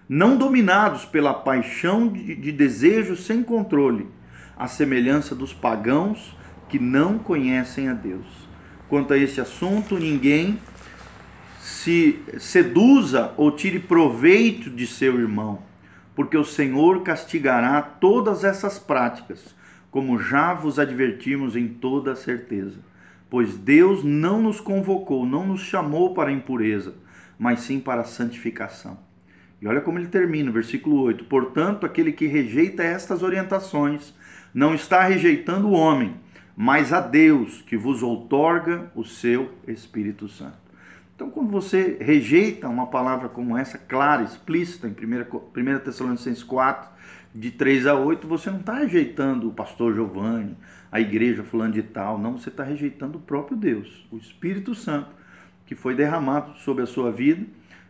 não 0.08 0.38
dominados 0.38 1.06
pela 1.06 1.34
paixão 1.34 2.08
de, 2.08 2.36
de 2.36 2.52
desejos 2.52 3.26
sem 3.26 3.44
controle, 3.44 4.08
à 4.56 4.68
semelhança 4.68 5.36
dos 5.36 5.54
pagãos 5.54 6.36
que 6.70 6.80
não 6.80 7.18
conhecem 7.18 7.90
a 7.90 7.94
Deus. 7.94 8.26
Quanto 8.90 9.14
a 9.14 9.18
esse 9.18 9.40
assunto, 9.42 10.00
ninguém 10.00 10.60
se 11.60 12.20
seduza 12.40 13.34
ou 13.38 13.52
tire 13.52 13.80
proveito 13.80 14.70
de 14.70 14.88
seu 14.88 15.20
irmão, 15.20 15.62
porque 16.18 16.36
o 16.36 16.44
Senhor 16.44 17.04
castigará 17.04 17.80
todas 17.80 18.44
essas 18.44 18.80
práticas, 18.80 19.56
como 19.92 20.18
já 20.18 20.52
vos 20.52 20.80
advertimos 20.80 21.56
em 21.56 21.68
toda 21.68 22.16
certeza. 22.16 22.80
Pois 23.30 23.56
Deus 23.56 24.04
não 24.04 24.42
nos 24.42 24.60
convocou, 24.60 25.28
não 25.28 25.46
nos 25.46 25.62
chamou 25.62 26.16
para 26.16 26.32
a 26.32 26.34
impureza, 26.34 26.96
mas 27.38 27.60
sim 27.60 27.80
para 27.80 28.02
a 28.02 28.04
santificação. 28.04 28.98
E 29.62 29.68
olha 29.68 29.80
como 29.80 30.00
ele 30.00 30.08
termina, 30.08 30.50
versículo 30.50 31.00
8: 31.02 31.26
Portanto, 31.26 31.86
aquele 31.86 32.12
que 32.12 32.26
rejeita 32.26 32.82
estas 32.82 33.22
orientações 33.22 34.12
não 34.52 34.74
está 34.74 35.04
rejeitando 35.04 35.68
o 35.68 35.74
homem, 35.74 36.16
mas 36.56 36.92
a 36.94 37.00
Deus, 37.00 37.62
que 37.62 37.78
vos 37.78 38.02
outorga 38.02 38.92
o 38.96 39.04
seu 39.04 39.52
Espírito 39.68 40.28
Santo. 40.28 40.67
Então, 41.18 41.32
quando 41.32 41.50
você 41.50 41.98
rejeita 42.00 42.70
uma 42.70 42.86
palavra 42.86 43.28
como 43.28 43.58
essa, 43.58 43.76
clara, 43.76 44.22
explícita, 44.22 44.88
em 44.88 44.92
1 44.92 45.80
Tessalonicenses 45.80 46.44
4, 46.44 46.88
de 47.34 47.50
3 47.50 47.88
a 47.88 47.96
8, 47.96 48.28
você 48.28 48.52
não 48.52 48.60
está 48.60 48.76
rejeitando 48.76 49.50
o 49.50 49.52
pastor 49.52 49.96
Giovanni, 49.96 50.56
a 50.92 51.02
igreja 51.02 51.44
fulano 51.44 51.74
de 51.74 51.82
tal, 51.82 52.20
não, 52.20 52.38
você 52.38 52.50
está 52.50 52.64
rejeitando 52.64 53.16
o 53.16 53.20
próprio 53.20 53.58
Deus, 53.58 54.08
o 54.12 54.18
Espírito 54.18 54.76
Santo, 54.76 55.10
que 55.66 55.74
foi 55.74 55.96
derramado 55.96 56.56
sobre 56.60 56.84
a 56.84 56.88
sua 56.88 57.12
vida. 57.12 57.44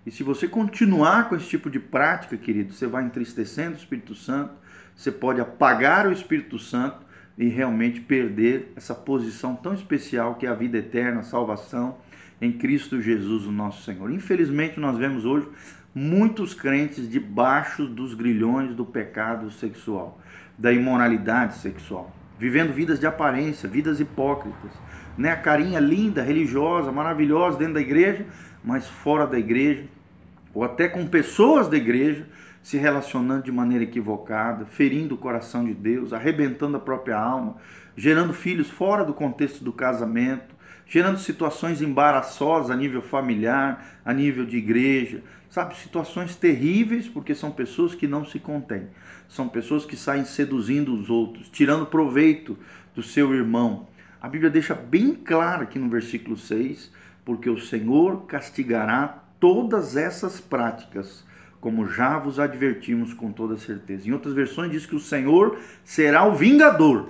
E 0.05 0.09
se 0.09 0.23
você 0.23 0.47
continuar 0.47 1.27
com 1.27 1.35
esse 1.35 1.49
tipo 1.49 1.69
de 1.69 1.81
prática, 1.81 2.37
querido, 2.37 2.71
você 2.71 2.87
vai 2.87 3.03
entristecendo 3.03 3.73
o 3.73 3.77
Espírito 3.77 4.15
Santo, 4.15 4.53
você 4.95 5.11
pode 5.11 5.41
apagar 5.41 6.07
o 6.07 6.13
Espírito 6.13 6.57
Santo 6.57 7.05
e 7.37 7.49
realmente 7.49 7.99
perder 7.99 8.71
essa 8.77 8.95
posição 8.95 9.53
tão 9.53 9.73
especial 9.73 10.35
que 10.35 10.45
é 10.45 10.49
a 10.49 10.53
vida 10.53 10.77
eterna, 10.77 11.19
a 11.19 11.23
salvação 11.23 11.97
em 12.41 12.51
Cristo 12.51 13.01
Jesus, 13.01 13.45
o 13.45 13.51
nosso 13.51 13.83
Senhor. 13.83 14.11
Infelizmente, 14.11 14.79
nós 14.79 14.97
vemos 14.97 15.25
hoje 15.25 15.47
muitos 15.93 16.53
crentes 16.53 17.09
debaixo 17.09 17.85
dos 17.85 18.13
grilhões 18.13 18.75
do 18.75 18.85
pecado 18.85 19.49
sexual, 19.49 20.19
da 20.57 20.71
imoralidade 20.71 21.57
sexual, 21.57 22.13
vivendo 22.39 22.73
vidas 22.73 22.99
de 22.99 23.07
aparência, 23.07 23.67
vidas 23.67 23.99
hipócritas, 23.99 24.71
né? 25.17 25.31
A 25.31 25.37
carinha 25.37 25.79
linda, 25.79 26.21
religiosa, 26.21 26.91
maravilhosa 26.91 27.57
dentro 27.57 27.75
da 27.75 27.81
igreja, 27.81 28.25
mas 28.63 28.87
fora 28.87 29.25
da 29.25 29.39
igreja, 29.39 29.85
ou 30.53 30.63
até 30.63 30.87
com 30.87 31.07
pessoas 31.07 31.67
da 31.67 31.77
igreja 31.77 32.27
se 32.61 32.77
relacionando 32.77 33.43
de 33.43 33.51
maneira 33.51 33.85
equivocada, 33.85 34.65
ferindo 34.65 35.15
o 35.15 35.17
coração 35.17 35.63
de 35.63 35.73
Deus, 35.73 36.13
arrebentando 36.13 36.77
a 36.77 36.79
própria 36.79 37.17
alma, 37.17 37.55
gerando 37.95 38.33
filhos 38.33 38.69
fora 38.69 39.03
do 39.03 39.13
contexto 39.13 39.63
do 39.63 39.71
casamento, 39.71 40.56
gerando 40.87 41.19
situações 41.19 41.81
embaraçosas 41.81 42.71
a 42.71 42.75
nível 42.75 43.01
familiar, 43.01 43.99
a 44.05 44.13
nível 44.13 44.45
de 44.45 44.57
igreja, 44.57 45.21
sabe? 45.49 45.75
Situações 45.75 46.35
terríveis, 46.35 47.07
porque 47.07 47.35
são 47.35 47.51
pessoas 47.51 47.93
que 47.93 48.07
não 48.07 48.25
se 48.25 48.39
contêm, 48.39 48.87
são 49.27 49.49
pessoas 49.49 49.85
que 49.85 49.97
saem 49.97 50.25
seduzindo 50.25 50.93
os 50.93 51.09
outros, 51.09 51.49
tirando 51.49 51.85
proveito 51.85 52.57
do 52.95 53.03
seu 53.03 53.33
irmão. 53.33 53.87
A 54.21 54.29
Bíblia 54.29 54.49
deixa 54.49 54.73
bem 54.73 55.13
claro 55.13 55.63
aqui 55.63 55.77
no 55.77 55.89
versículo 55.89 56.37
6, 56.37 56.91
porque 57.23 57.49
o 57.49 57.59
Senhor 57.59 58.25
castigará 58.25 59.23
todas 59.39 59.97
essas 59.97 60.39
práticas, 60.39 61.25
como 61.59 61.87
já 61.87 62.17
vos 62.17 62.39
advertimos 62.39 63.13
com 63.13 63.31
toda 63.31 63.57
certeza. 63.57 64.07
Em 64.07 64.13
outras 64.13 64.33
versões 64.33 64.71
diz 64.71 64.85
que 64.85 64.95
o 64.95 64.99
Senhor 64.99 65.59
será 65.83 66.25
o 66.25 66.33
vingador, 66.33 67.09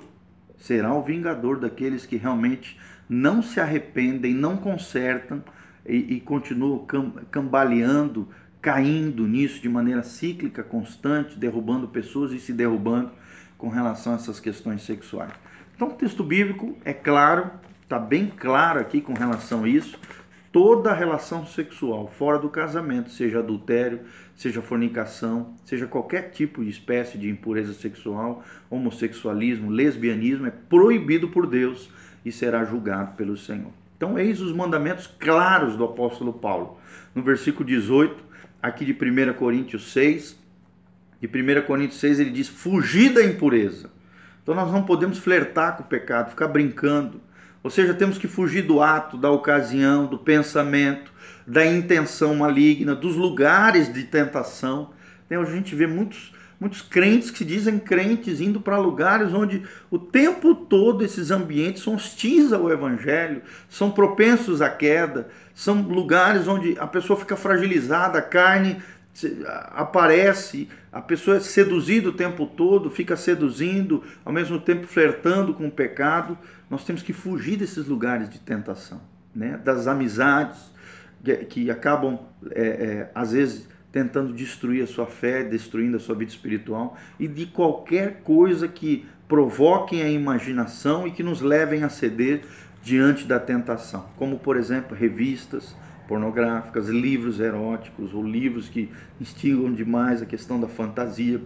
será 0.57 0.93
o 0.93 1.03
vingador 1.03 1.60
daqueles 1.60 2.05
que 2.05 2.17
realmente 2.17 2.77
não 3.10 3.42
se 3.42 3.60
arrependem, 3.60 4.34
não 4.34 4.58
consertam 4.58 5.44
e, 5.86 6.16
e 6.16 6.22
continuam 6.22 6.86
cambaleando, 7.32 8.28
caindo 8.62 9.26
nisso 9.26 9.62
de 9.62 9.70
maneira 9.70 10.04
cíclica, 10.04 10.64
constante, 10.64 11.38
derrubando 11.38 11.88
pessoas 11.88 12.32
e 12.32 12.40
se 12.40 12.52
derrubando 12.52 13.12
com 13.58 13.70
relação 13.70 14.14
a 14.14 14.16
essas 14.16 14.40
questões 14.40 14.84
sexuais. 14.84 15.32
Então, 15.76 15.90
o 15.90 15.94
texto 15.94 16.24
bíblico 16.24 16.78
é 16.84 16.94
claro, 16.94 17.52
está 17.84 18.00
bem 18.00 18.28
claro 18.28 18.80
aqui 18.80 19.00
com 19.00 19.14
relação 19.14 19.64
a 19.64 19.70
isso. 19.70 19.98
Toda 20.52 20.94
relação 20.94 21.46
sexual 21.46 22.08
fora 22.08 22.40
do 22.40 22.50
casamento, 22.50 23.12
seja 23.12 23.40
adultério, 23.40 24.00
seja 24.36 24.62
fornicação, 24.62 25.54
seja 25.64 25.86
qualquer 25.86 26.32
tipo 26.32 26.64
de 26.64 26.70
espécie 26.70 27.18
de 27.18 27.30
impureza 27.30 27.74
sexual, 27.74 28.44
homossexualismo, 28.70 29.70
lesbianismo, 29.70 30.48
é 30.48 30.52
proibido 30.52 31.28
por 31.28 31.46
Deus 31.46 31.90
e 32.27 32.31
será 32.31 32.65
julgado 32.65 33.15
pelo 33.15 33.38
Senhor. 33.38 33.72
Então, 33.96 34.19
eis 34.19 34.41
os 34.41 34.51
mandamentos 34.51 35.07
claros 35.07 35.75
do 35.77 35.86
apóstolo 35.86 36.34
Paulo. 36.34 36.77
No 37.15 37.24
versículo 37.24 37.65
18, 37.65 38.22
aqui 38.62 38.86
de 38.86 38.91
1 38.91 39.34
Coríntios 39.34 39.91
6, 39.93 40.38
de 41.22 41.27
1 41.27 41.65
Coríntios 41.65 42.00
6, 42.00 42.19
ele 42.19 42.29
diz: 42.29 42.48
fugir 42.48 43.13
da 43.13 43.24
impureza. 43.24 43.89
Então, 44.43 44.53
nós 44.53 44.72
não 44.72 44.84
podemos 44.84 45.17
flertar 45.17 45.77
com 45.77 45.84
o 45.84 45.88
pecado, 45.88 46.29
ficar 46.29 46.48
brincando. 46.50 47.22
Ou 47.63 47.72
seja, 47.72 47.93
temos 47.93 48.17
que 48.17 48.27
fugir 48.27 48.62
do 48.62 48.81
ato, 48.81 49.17
da 49.17 49.31
ocasião, 49.31 50.05
do 50.05 50.17
pensamento, 50.17 51.12
da 51.46 51.65
intenção 51.65 52.36
maligna, 52.36 52.93
dos 52.93 53.15
lugares 53.15 53.91
de 53.91 54.03
tentação. 54.03 54.91
A 55.29 55.46
gente 55.46 55.75
vê 55.75 55.88
muitos 55.88 56.34
muitos 56.60 56.82
crentes 56.82 57.30
que 57.30 57.40
se 57.40 57.46
dizem 57.46 57.78
crentes 57.78 58.42
indo 58.42 58.60
para 58.60 58.78
lugares 58.78 59.34
onde 59.34 59.64
o 59.92 60.00
tempo 60.00 60.56
todo 60.56 61.04
esses 61.04 61.32
ambientes 61.32 61.84
são 61.84 61.96
hostis 61.96 62.52
ao 62.52 62.72
evangelho, 62.72 63.42
são 63.70 63.92
propensos 63.92 64.62
à 64.62 64.70
queda, 64.70 65.28
são 65.54 65.82
lugares 65.82 66.48
onde 66.48 66.78
a 66.80 66.88
pessoa 66.88 67.20
fica 67.20 67.36
fragilizada, 67.36 68.20
a 68.20 68.22
carne 68.22 68.78
aparece, 69.72 70.70
a 70.92 71.02
pessoa 71.02 71.38
é 71.38 71.40
seduzida 71.40 72.10
o 72.10 72.14
tempo 72.14 72.46
todo, 72.46 72.92
fica 72.92 73.16
seduzindo, 73.16 74.04
ao 74.24 74.32
mesmo 74.32 74.60
tempo 74.60 74.86
flertando 74.86 75.54
com 75.54 75.68
o 75.68 75.72
pecado. 75.72 76.38
Nós 76.70 76.84
temos 76.84 77.02
que 77.02 77.14
fugir 77.14 77.58
desses 77.58 77.88
lugares 77.88 78.30
de 78.30 78.40
tentação, 78.40 79.02
né? 79.34 79.60
das 79.64 79.88
amizades 79.88 80.72
que, 81.24 81.36
que 81.46 81.72
acabam, 81.72 82.20
é, 82.52 82.62
é, 82.62 83.12
às 83.16 83.32
vezes, 83.32 83.68
tentando 83.98 84.32
destruir 84.32 84.84
a 84.84 84.88
sua 84.88 85.08
fé, 85.08 85.44
destruindo 85.44 85.98
a 85.98 86.00
sua 86.00 86.13
vida 86.13 86.30
espiritual 86.30 86.96
e 87.20 87.27
de 87.27 87.48
qualquer 87.48 88.22
coisa 88.22 88.68
que 88.68 89.08
provoquem 89.27 90.04
a 90.04 90.10
imaginação 90.10 91.08
e 91.08 91.12
que 91.12 91.24
nos 91.24 91.42
levem 91.42 91.84
a 91.84 91.89
ceder 91.89 92.44
diante 92.84 93.25
da 93.25 93.39
tentação, 93.39 94.06
como 94.16 94.38
por 94.38 94.56
exemplo 94.56 94.96
revistas 94.96 95.75
pornográficas, 96.08 96.89
livros 96.89 97.39
eróticos 97.39 98.13
ou 98.13 98.24
livros 98.24 98.70
que 98.70 98.88
instigam 99.20 99.74
demais 99.74 100.22
a 100.22 100.27
questão 100.27 100.60
da 100.60 100.68
fantasia, 100.68 101.42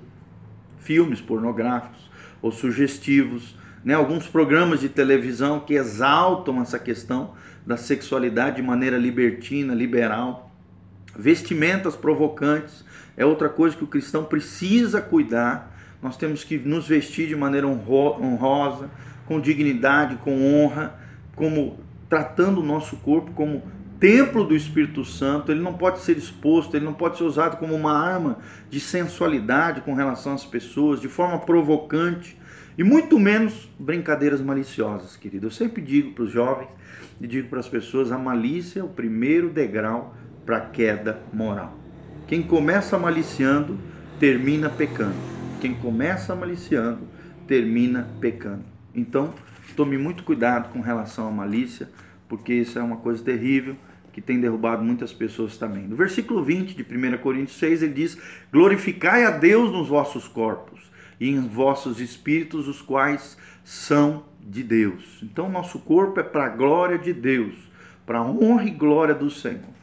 filmes 0.77 1.21
pornográficos 1.21 2.11
ou 2.41 2.51
sugestivos, 2.51 3.55
né? 3.81 3.93
alguns 3.93 4.27
programas 4.27 4.81
de 4.81 4.89
televisão 4.89 5.61
que 5.61 5.75
exaltam 5.75 6.61
essa 6.61 6.77
questão 6.77 7.33
da 7.65 7.77
sexualidade 7.77 8.57
de 8.57 8.61
maneira 8.61 8.97
libertina, 8.97 9.73
liberal 9.73 10.50
Vestimentas 11.21 11.95
provocantes 11.95 12.83
é 13.15 13.23
outra 13.23 13.47
coisa 13.47 13.77
que 13.77 13.83
o 13.83 13.87
cristão 13.87 14.23
precisa 14.23 14.99
cuidar. 14.99 15.71
Nós 16.01 16.17
temos 16.17 16.43
que 16.43 16.57
nos 16.57 16.87
vestir 16.87 17.27
de 17.27 17.35
maneira 17.35 17.67
honrosa, 17.67 18.89
com 19.27 19.39
dignidade, 19.39 20.15
com 20.15 20.43
honra, 20.43 20.99
como 21.35 21.79
tratando 22.09 22.59
o 22.59 22.63
nosso 22.63 22.97
corpo 22.97 23.31
como 23.33 23.61
templo 23.99 24.43
do 24.43 24.55
Espírito 24.55 25.05
Santo. 25.05 25.51
Ele 25.51 25.61
não 25.61 25.73
pode 25.73 25.99
ser 25.99 26.17
exposto, 26.17 26.75
ele 26.75 26.85
não 26.85 26.93
pode 26.93 27.19
ser 27.19 27.23
usado 27.23 27.57
como 27.57 27.75
uma 27.75 27.93
arma 27.93 28.39
de 28.67 28.79
sensualidade 28.79 29.81
com 29.81 29.93
relação 29.93 30.33
às 30.33 30.43
pessoas, 30.43 30.99
de 30.99 31.07
forma 31.07 31.37
provocante 31.37 32.35
e 32.75 32.83
muito 32.83 33.19
menos 33.19 33.69
brincadeiras 33.77 34.41
maliciosas, 34.41 35.15
querido. 35.15 35.45
Eu 35.45 35.51
sempre 35.51 35.83
digo 35.83 36.13
para 36.13 36.23
os 36.23 36.31
jovens 36.31 36.69
e 37.21 37.27
digo 37.27 37.47
para 37.47 37.59
as 37.59 37.69
pessoas: 37.69 38.11
a 38.11 38.17
malícia 38.17 38.79
é 38.79 38.83
o 38.83 38.87
primeiro 38.87 39.51
degrau 39.51 40.15
para 40.45 40.57
a 40.57 40.61
queda 40.61 41.21
moral. 41.33 41.77
Quem 42.27 42.41
começa 42.41 42.97
maliciando, 42.97 43.77
termina 44.19 44.69
pecando. 44.69 45.15
Quem 45.59 45.73
começa 45.73 46.35
maliciando, 46.35 47.07
termina 47.47 48.07
pecando. 48.19 48.63
Então, 48.95 49.33
tome 49.75 49.97
muito 49.97 50.23
cuidado 50.23 50.71
com 50.71 50.79
relação 50.79 51.27
à 51.27 51.31
malícia, 51.31 51.89
porque 52.27 52.53
isso 52.53 52.79
é 52.79 52.81
uma 52.81 52.97
coisa 52.97 53.23
terrível 53.23 53.75
que 54.13 54.21
tem 54.21 54.39
derrubado 54.39 54.83
muitas 54.83 55.13
pessoas 55.13 55.57
também. 55.57 55.87
No 55.87 55.95
versículo 55.95 56.43
20 56.43 56.75
de 56.75 56.83
1 56.83 57.17
Coríntios 57.19 57.57
6, 57.57 57.83
ele 57.83 57.93
diz: 57.93 58.17
Glorificai 58.51 59.25
a 59.25 59.31
Deus 59.31 59.71
nos 59.71 59.87
vossos 59.87 60.27
corpos 60.27 60.91
e 61.19 61.29
em 61.29 61.47
vossos 61.47 61.99
espíritos, 61.99 62.67
os 62.67 62.81
quais 62.81 63.37
são 63.63 64.25
de 64.39 64.63
Deus. 64.63 65.19
Então, 65.23 65.49
nosso 65.49 65.79
corpo 65.79 66.19
é 66.19 66.23
para 66.23 66.45
a 66.45 66.49
glória 66.49 66.97
de 66.97 67.13
Deus, 67.13 67.55
para 68.05 68.19
a 68.19 68.23
honra 68.23 68.65
e 68.65 68.71
glória 68.71 69.13
do 69.13 69.29
Senhor. 69.29 69.80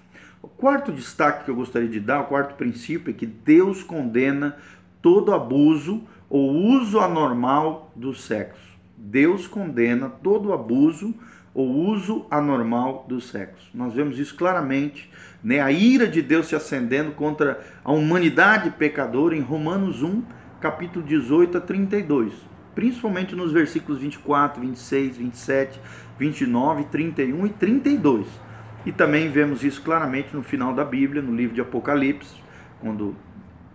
O 0.49 0.61
quarto 0.61 0.91
destaque 0.91 1.45
que 1.45 1.51
eu 1.51 1.55
gostaria 1.55 1.91
de 1.91 2.01
dar, 2.01 2.23
o 2.23 2.25
quarto 2.25 2.55
princípio, 2.55 3.11
é 3.11 3.13
que 3.13 3.27
Deus 3.27 3.83
condena 3.83 4.57
todo 5.03 5.35
abuso 5.35 6.03
ou 6.29 6.51
uso 6.51 6.99
anormal 7.01 7.93
do 7.95 8.15
sexo. 8.15 8.67
Deus 8.97 9.47
condena 9.47 10.09
todo 10.09 10.55
abuso 10.55 11.15
ou 11.53 11.69
uso 11.69 12.25
anormal 12.31 13.05
do 13.07 13.21
sexo. 13.21 13.69
Nós 13.75 13.93
vemos 13.93 14.19
isso 14.19 14.35
claramente, 14.37 15.11
né? 15.45 15.61
a 15.61 15.71
ira 15.71 16.09
de 16.09 16.23
Deus 16.23 16.49
se 16.49 16.57
acendendo 16.57 17.13
contra 17.13 17.61
a 17.85 17.93
humanidade 17.93 18.71
pecadora 18.71 19.37
em 19.37 19.43
Romanos 19.43 20.03
1, 20.03 20.23
capítulo 20.63 21.05
18 21.05 21.59
a 21.59 21.61
32, 21.61 22.33
principalmente 22.75 23.37
nos 23.37 23.53
versículos 23.53 24.01
24, 24.01 24.63
26, 24.63 25.19
27, 25.19 25.81
29, 26.19 26.85
31 26.85 27.47
e 27.47 27.51
32. 27.51 28.48
E 28.87 28.93
também 28.93 29.31
vemos 29.31 29.65
isso 29.65 29.83
claramente 29.83 30.35
no 30.35 30.43
final 30.43 30.73
da 30.75 30.85
Bíblia, 30.85 31.21
no 31.21 31.35
livro 31.35 31.55
de 31.55 31.61
Apocalipse, 31.61 32.37
quando 32.81 33.15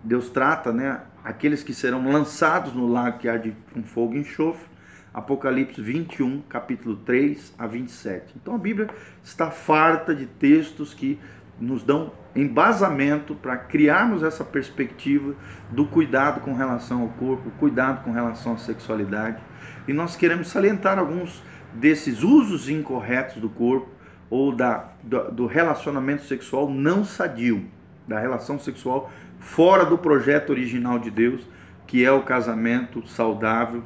Deus 0.02 0.28
trata 0.28 0.72
né, 0.72 1.00
aqueles 1.22 1.62
que 1.62 1.72
serão 1.72 2.10
lançados 2.10 2.72
no 2.74 2.86
lago 2.86 3.18
que 3.18 3.28
arde 3.28 3.54
com 3.72 3.82
fogo 3.82 4.14
e 4.14 4.18
enxofre. 4.18 4.74
Apocalipse 5.12 5.80
21, 5.80 6.42
capítulo 6.48 6.96
3 6.96 7.54
a 7.56 7.68
27. 7.68 8.34
Então 8.36 8.56
a 8.56 8.58
Bíblia 8.58 8.88
está 9.22 9.48
farta 9.50 10.12
de 10.12 10.26
textos 10.26 10.92
que 10.92 11.20
nos 11.60 11.84
dão 11.84 12.12
embasamento 12.34 13.34
para 13.36 13.56
criarmos 13.56 14.24
essa 14.24 14.44
perspectiva 14.44 15.34
do 15.70 15.86
cuidado 15.86 16.40
com 16.40 16.52
relação 16.52 17.02
ao 17.02 17.08
corpo, 17.10 17.48
cuidado 17.60 18.02
com 18.02 18.10
relação 18.10 18.54
à 18.54 18.56
sexualidade. 18.58 19.40
E 19.86 19.92
nós 19.92 20.16
queremos 20.16 20.48
salientar 20.48 20.98
alguns 20.98 21.44
desses 21.72 22.24
usos 22.24 22.68
incorretos 22.68 23.36
do 23.36 23.48
corpo 23.48 23.93
ou 24.34 24.50
da, 24.50 24.88
do, 25.00 25.30
do 25.30 25.46
relacionamento 25.46 26.24
sexual 26.24 26.68
não 26.68 27.04
sadio, 27.04 27.66
da 28.04 28.18
relação 28.18 28.58
sexual 28.58 29.08
fora 29.38 29.84
do 29.84 29.96
projeto 29.96 30.50
original 30.50 30.98
de 30.98 31.08
Deus, 31.08 31.46
que 31.86 32.04
é 32.04 32.10
o 32.10 32.24
casamento 32.24 33.06
saudável, 33.06 33.84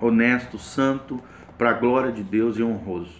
honesto, 0.00 0.58
santo, 0.58 1.22
para 1.56 1.70
a 1.70 1.72
glória 1.72 2.10
de 2.10 2.24
Deus 2.24 2.58
e 2.58 2.64
honroso. 2.64 3.14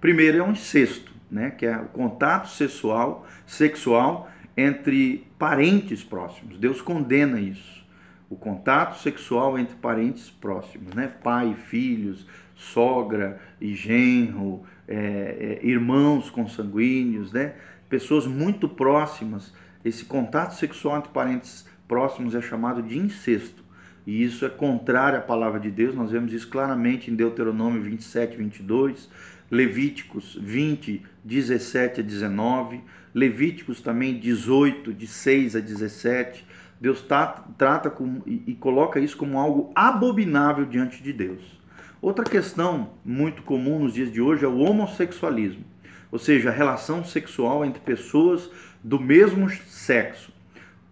Primeiro 0.00 0.38
é 0.38 0.42
um 0.42 0.50
incesto, 0.50 1.12
né, 1.30 1.50
que 1.50 1.64
é 1.64 1.76
o 1.76 1.84
contato 1.84 2.48
sexual, 2.48 3.24
sexual 3.46 4.28
entre 4.56 5.24
parentes 5.38 6.02
próximos. 6.02 6.58
Deus 6.58 6.82
condena 6.82 7.38
isso. 7.38 7.86
O 8.28 8.34
contato 8.34 8.98
sexual 8.98 9.56
entre 9.56 9.76
parentes 9.76 10.28
próximos, 10.28 10.92
né? 10.94 11.10
Pai, 11.22 11.56
filhos, 11.68 12.26
sogra 12.56 13.40
e 13.60 13.74
genro, 13.74 14.64
é, 14.88 15.60
é, 15.62 15.66
irmãos 15.66 16.30
consanguíneos, 16.30 17.32
né? 17.32 17.54
pessoas 17.88 18.26
muito 18.26 18.68
próximas. 18.68 19.52
Esse 19.84 20.04
contato 20.04 20.54
sexual 20.54 20.98
entre 20.98 21.10
parentes 21.10 21.68
próximos 21.86 22.34
é 22.34 22.40
chamado 22.40 22.82
de 22.82 22.98
incesto. 22.98 23.62
E 24.06 24.22
isso 24.22 24.44
é 24.46 24.48
contrário 24.48 25.18
à 25.18 25.22
palavra 25.22 25.60
de 25.60 25.70
Deus. 25.70 25.94
Nós 25.94 26.10
vemos 26.10 26.32
isso 26.32 26.48
claramente 26.48 27.10
em 27.10 27.14
Deuteronômio 27.14 27.82
27, 27.82 28.36
22, 28.36 29.08
Levíticos 29.50 30.38
20, 30.40 31.02
17 31.24 32.00
a 32.00 32.02
19, 32.02 32.80
Levíticos 33.14 33.80
também 33.80 34.18
18, 34.18 34.92
de 34.94 35.06
6 35.06 35.56
a 35.56 35.60
17. 35.60 36.46
Deus 36.80 37.02
tá, 37.02 37.44
trata 37.56 37.90
com, 37.90 38.22
e, 38.26 38.42
e 38.46 38.54
coloca 38.54 39.00
isso 39.00 39.16
como 39.16 39.38
algo 39.38 39.72
abominável 39.74 40.64
diante 40.64 41.02
de 41.02 41.12
Deus. 41.12 41.57
Outra 42.00 42.24
questão 42.24 42.90
muito 43.04 43.42
comum 43.42 43.80
nos 43.80 43.94
dias 43.94 44.12
de 44.12 44.20
hoje 44.20 44.44
é 44.44 44.48
o 44.48 44.58
homossexualismo, 44.58 45.64
ou 46.12 46.18
seja, 46.18 46.48
a 46.48 46.52
relação 46.52 47.04
sexual 47.04 47.64
entre 47.64 47.80
pessoas 47.80 48.48
do 48.84 49.00
mesmo 49.00 49.50
sexo, 49.50 50.32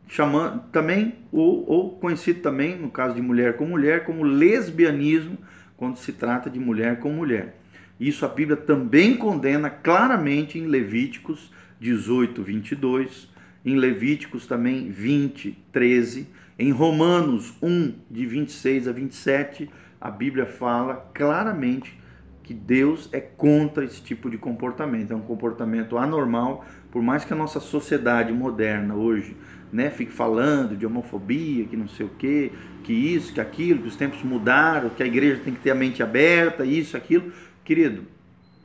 chamando 0.09 0.64
também 0.73 1.14
ou, 1.31 1.64
ou 1.71 1.90
conhecido 1.90 2.40
também 2.40 2.77
no 2.77 2.90
caso 2.90 3.14
de 3.14 3.23
mulher 3.23 3.57
com 3.57 3.64
mulher 3.64 4.05
como 4.05 4.25
lesbianismo, 4.25 5.38
quando 5.77 5.97
se 5.97 6.12
trata 6.12 6.51
de 6.51 6.59
mulher 6.59 6.99
com 6.99 7.11
mulher. 7.11 7.57
Isso 8.01 8.25
a 8.25 8.29
Bíblia 8.29 8.57
também 8.57 9.16
condena 9.16 9.71
claramente 9.71 10.59
em 10.59 10.66
Levíticos 10.66 11.53
18, 11.79 12.42
22, 12.42 13.29
em 13.64 13.77
Levíticos 13.77 14.45
também 14.47 14.90
20, 14.90 15.57
13, 15.71 16.27
em 16.59 16.73
Romanos 16.73 17.55
1, 17.62 17.95
de 18.11 18.27
26 18.27 18.88
a 18.88 18.92
27, 18.92 19.71
a 20.00 20.11
Bíblia 20.11 20.46
fala 20.46 21.11
claramente 21.14 21.98
que 22.42 22.54
Deus 22.54 23.09
é 23.12 23.20
contra 23.20 23.85
esse 23.85 24.00
tipo 24.00 24.30
de 24.30 24.38
comportamento. 24.38 25.12
É 25.12 25.16
um 25.16 25.20
comportamento 25.20 25.98
anormal, 25.98 26.64
por 26.92 27.02
mais 27.02 27.24
que 27.24 27.32
a 27.32 27.37
nossa 27.37 27.59
sociedade 27.59 28.32
moderna 28.32 28.94
hoje 28.94 29.37
né, 29.72 29.90
fique 29.90 30.12
falando 30.12 30.76
de 30.76 30.87
homofobia, 30.87 31.64
que 31.64 31.76
não 31.76 31.88
sei 31.88 32.06
o 32.06 32.11
quê, 32.11 32.52
que 32.85 32.92
isso, 32.92 33.32
que 33.35 33.40
aquilo, 33.40 33.82
que 33.82 33.88
os 33.88 33.96
tempos 33.96 34.22
mudaram, 34.22 34.90
que 34.90 35.02
a 35.02 35.06
igreja 35.06 35.40
tem 35.42 35.54
que 35.54 35.61
ter 35.61 35.72
a 35.72 35.74
mente 35.74 36.02
aberta, 36.02 36.64
isso, 36.64 36.96
aquilo. 36.96 37.32
Querido, 37.64 38.04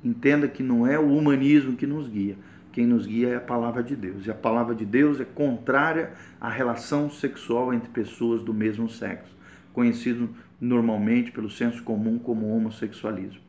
entenda 0.04 0.48
que 0.48 0.62
não 0.62 0.86
é 0.86 1.00
o 1.00 1.18
humanismo 1.18 1.76
que 1.76 1.88
nos 1.88 2.08
guia. 2.08 2.38
Quem 2.72 2.86
nos 2.86 3.06
guia 3.06 3.30
é 3.30 3.36
a 3.36 3.42
palavra 3.42 3.84
de 3.84 3.96
Deus. 3.96 4.26
E 4.26 4.32
a 4.32 4.36
palavra 4.36 4.74
de 4.76 4.86
Deus 4.86 5.20
é 5.20 5.26
contrária 5.26 6.12
à 6.40 6.50
relação 6.50 7.10
sexual 7.10 7.74
entre 7.74 7.90
pessoas 7.90 8.44
do 8.44 8.54
mesmo 8.54 8.90
sexo, 8.90 9.36
conhecido 9.74 10.30
normalmente 10.62 11.32
pelo 11.32 11.50
senso 11.50 11.82
comum 11.82 12.20
como 12.20 12.56
homossexualismo. 12.56 13.42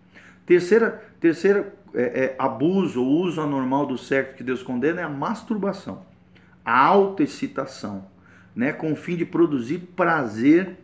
Terceira, 0.47 1.05
terceira 1.21 1.75
é, 1.95 2.03
é, 2.03 2.37
abuso 2.39 3.05
ou 3.05 3.23
uso 3.23 3.41
anormal 3.41 3.87
do 3.87 3.99
sexo 3.99 4.35
que 4.35 4.43
Deus 4.43 4.63
condena 4.63 5.03
é 5.03 5.05
a 5.05 5.09
masturbação, 5.09 6.05
a 6.65 6.85
autoexcitação, 6.85 8.07
né, 8.57 8.73
com 8.73 8.93
o 8.93 8.97
fim 8.97 9.17
de 9.17 9.25
produzir 9.27 9.79
prazer 9.95 10.79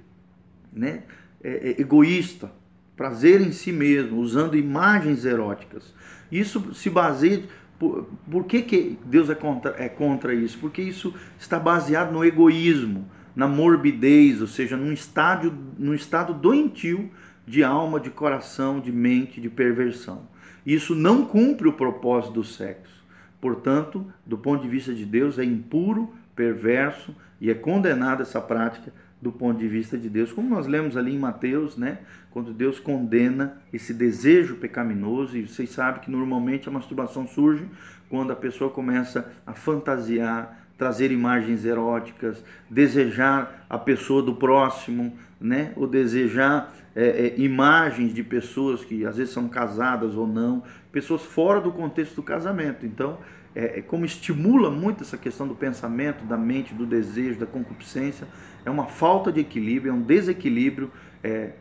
né, 0.72 1.02
é, 1.42 1.70
é, 1.70 1.80
egoísta, 1.80 2.50
prazer 2.96 3.40
em 3.40 3.52
si 3.52 3.72
mesmo, 3.72 4.18
usando 4.20 4.56
imagens 4.56 5.24
eróticas. 5.24 5.94
Isso 6.30 6.74
se 6.74 6.90
baseia. 6.90 7.42
Por, 7.78 8.08
por 8.28 8.44
que, 8.44 8.62
que 8.62 8.98
Deus 9.04 9.30
é 9.30 9.36
contra, 9.36 9.74
é 9.78 9.88
contra 9.88 10.34
isso? 10.34 10.58
Porque 10.58 10.82
isso 10.82 11.14
está 11.38 11.60
baseado 11.60 12.12
no 12.12 12.24
egoísmo, 12.24 13.08
na 13.34 13.46
morbidez, 13.46 14.40
ou 14.40 14.46
seja, 14.46 14.76
num, 14.76 14.92
estádio, 14.92 15.56
num 15.78 15.94
estado 15.94 16.34
doentio 16.34 17.10
de 17.46 17.64
alma, 17.64 17.98
de 17.98 18.10
coração, 18.10 18.80
de 18.80 18.92
mente, 18.92 19.40
de 19.40 19.48
perversão. 19.48 20.28
Isso 20.66 20.94
não 20.94 21.24
cumpre 21.24 21.68
o 21.68 21.72
propósito 21.72 22.34
do 22.34 22.44
sexo. 22.44 23.04
Portanto, 23.40 24.06
do 24.26 24.36
ponto 24.36 24.62
de 24.62 24.68
vista 24.68 24.92
de 24.92 25.04
Deus, 25.04 25.38
é 25.38 25.44
impuro, 25.44 26.12
perverso 26.34 27.14
e 27.40 27.50
é 27.50 27.54
condenada 27.54 28.22
essa 28.22 28.40
prática 28.40 28.92
do 29.20 29.32
ponto 29.32 29.58
de 29.58 29.66
vista 29.66 29.98
de 29.98 30.08
Deus, 30.08 30.32
como 30.32 30.48
nós 30.48 30.66
lemos 30.66 30.96
ali 30.96 31.14
em 31.14 31.18
Mateus, 31.18 31.76
né? 31.76 31.98
Quando 32.30 32.52
Deus 32.52 32.78
condena 32.78 33.60
esse 33.72 33.92
desejo 33.92 34.56
pecaminoso, 34.56 35.36
e 35.36 35.46
vocês 35.46 35.70
sabem 35.70 36.00
que 36.00 36.10
normalmente 36.10 36.68
a 36.68 36.72
masturbação 36.72 37.26
surge 37.26 37.66
quando 38.08 38.32
a 38.32 38.36
pessoa 38.36 38.70
começa 38.70 39.32
a 39.44 39.52
fantasiar, 39.54 40.57
trazer 40.78 41.10
imagens 41.10 41.64
eróticas, 41.64 42.42
desejar 42.70 43.66
a 43.68 43.76
pessoa 43.76 44.22
do 44.22 44.34
próximo, 44.34 45.12
né? 45.40 45.72
Ou 45.76 45.88
desejar 45.88 46.72
é, 46.94 47.26
é, 47.26 47.40
imagens 47.40 48.14
de 48.14 48.22
pessoas 48.22 48.84
que 48.84 49.04
às 49.04 49.16
vezes 49.16 49.34
são 49.34 49.48
casadas 49.48 50.14
ou 50.14 50.26
não, 50.26 50.62
pessoas 50.90 51.22
fora 51.22 51.60
do 51.60 51.72
contexto 51.72 52.14
do 52.14 52.22
casamento. 52.22 52.86
Então, 52.86 53.18
é, 53.54 53.78
é, 53.78 53.82
como 53.82 54.04
estimula 54.04 54.70
muito 54.70 55.02
essa 55.02 55.16
questão 55.18 55.48
do 55.48 55.54
pensamento, 55.54 56.24
da 56.24 56.36
mente, 56.36 56.72
do 56.72 56.86
desejo, 56.86 57.40
da 57.40 57.46
concupiscência, 57.46 58.26
é 58.64 58.70
uma 58.70 58.86
falta 58.86 59.32
de 59.32 59.40
equilíbrio, 59.40 59.90
é 59.90 59.92
um 59.92 60.02
desequilíbrio, 60.02 60.90
é, 61.24 61.52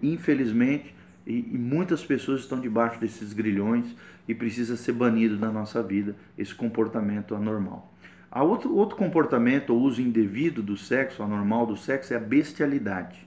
infelizmente, 0.00 0.94
e, 1.26 1.48
e, 1.52 1.58
muitas 1.58 2.04
pessoas 2.04 2.40
estão 2.40 2.60
debaixo 2.60 3.00
desses 3.00 3.32
grilhões 3.32 3.94
e 4.26 4.34
precisa 4.34 4.76
ser 4.76 4.92
banido 4.92 5.36
da 5.36 5.50
nossa 5.50 5.82
vida 5.82 6.16
esse 6.36 6.54
comportamento 6.54 7.34
anormal. 7.34 7.91
A 8.32 8.42
outro, 8.42 8.74
outro 8.74 8.96
comportamento 8.96 9.70
ou 9.70 9.80
uso 9.82 10.02
indevido 10.02 10.62
do 10.62 10.76
sexo, 10.76 11.22
anormal 11.22 11.66
do 11.66 11.76
sexo, 11.76 12.14
é 12.14 12.16
a 12.16 12.20
bestialidade, 12.20 13.18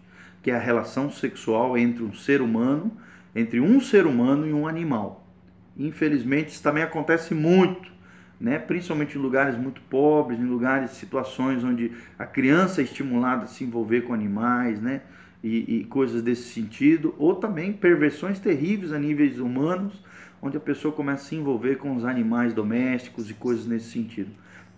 que 0.42 0.52
é 0.52 0.56
a 0.56 0.60
relação 0.60 1.10
sexual 1.12 1.78
entre 1.78 2.04
um 2.04 2.14
ser 2.14 2.42
humano, 2.42 2.92
entre 3.36 3.62
um 3.62 3.80
ser 3.80 4.08
humano 4.08 4.48
e 4.48 4.52
um 4.52 4.68
animal. 4.68 5.26
Infelizmente, 5.78 6.50
isso 6.50 6.64
também 6.64 6.84
acontece 6.84 7.34
muito 7.34 7.96
né? 8.40 8.60
principalmente 8.60 9.18
em 9.18 9.22
lugares 9.22 9.58
muito 9.58 9.82
pobres, 9.82 10.40
em 10.40 10.46
lugares, 10.46 10.92
situações 10.92 11.64
onde 11.64 11.92
a 12.18 12.26
criança 12.26 12.82
é 12.82 12.84
estimulada 12.84 13.46
a 13.46 13.48
se 13.48 13.64
envolver 13.64 14.02
com 14.02 14.14
animais, 14.14 14.82
né? 14.82 15.02
E, 15.44 15.82
e, 15.82 15.84
coisas 15.84 16.24
desse 16.24 16.54
sentido, 16.54 17.14
ou 17.20 17.36
também 17.36 17.72
perversões 17.72 18.40
terríveis 18.40 18.92
a 18.92 18.98
níveis 18.98 19.38
humanos, 19.38 20.04
onde 20.42 20.58
a 20.58 20.60
pessoa 20.60 20.92
começa 20.92 21.24
a 21.24 21.28
se 21.28 21.36
envolver 21.36 21.76
com 21.76 21.96
os 21.96 22.04
animais 22.04 22.52
domésticos 22.52 23.30
e 23.30 23.34
coisas 23.36 23.68
nesse 23.68 23.92
sentido. 23.92 24.32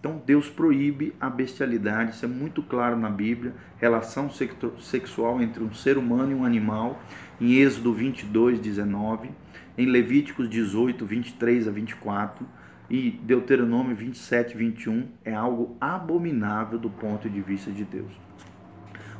Então 0.07 0.21
Deus 0.25 0.47
proíbe 0.47 1.13
a 1.19 1.29
bestialidade, 1.29 2.11
isso 2.11 2.23
é 2.23 2.29
muito 2.29 2.63
claro 2.63 2.97
na 2.97 3.09
Bíblia, 3.09 3.53
relação 3.77 4.29
sexual 4.29 5.41
entre 5.41 5.61
um 5.61 5.73
ser 5.73 5.97
humano 5.97 6.31
e 6.31 6.35
um 6.35 6.45
animal, 6.45 7.01
em 7.41 7.55
Êxodo 7.55 7.93
22, 7.93 8.57
19, 8.57 9.29
em 9.77 9.85
Levíticos 9.85 10.49
18, 10.49 11.05
23 11.05 11.67
a 11.67 11.71
24, 11.71 12.47
e 12.89 13.11
Deuteronômio 13.21 13.93
27, 13.97 14.55
21 14.55 15.09
é 15.25 15.33
algo 15.33 15.75
abominável 15.81 16.79
do 16.79 16.89
ponto 16.89 17.29
de 17.29 17.41
vista 17.41 17.69
de 17.69 17.83
Deus. 17.83 18.13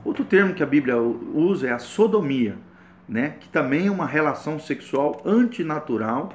Outro 0.06 0.24
termo 0.24 0.54
que 0.54 0.64
a 0.64 0.66
Bíblia 0.66 0.96
usa 0.98 1.68
é 1.68 1.74
a 1.74 1.80
sodomia, 1.80 2.56
né? 3.10 3.36
que 3.42 3.50
também 3.50 3.88
é 3.88 3.92
uma 3.92 4.06
relação 4.08 4.58
sexual 4.58 5.22
antinatural 5.26 6.32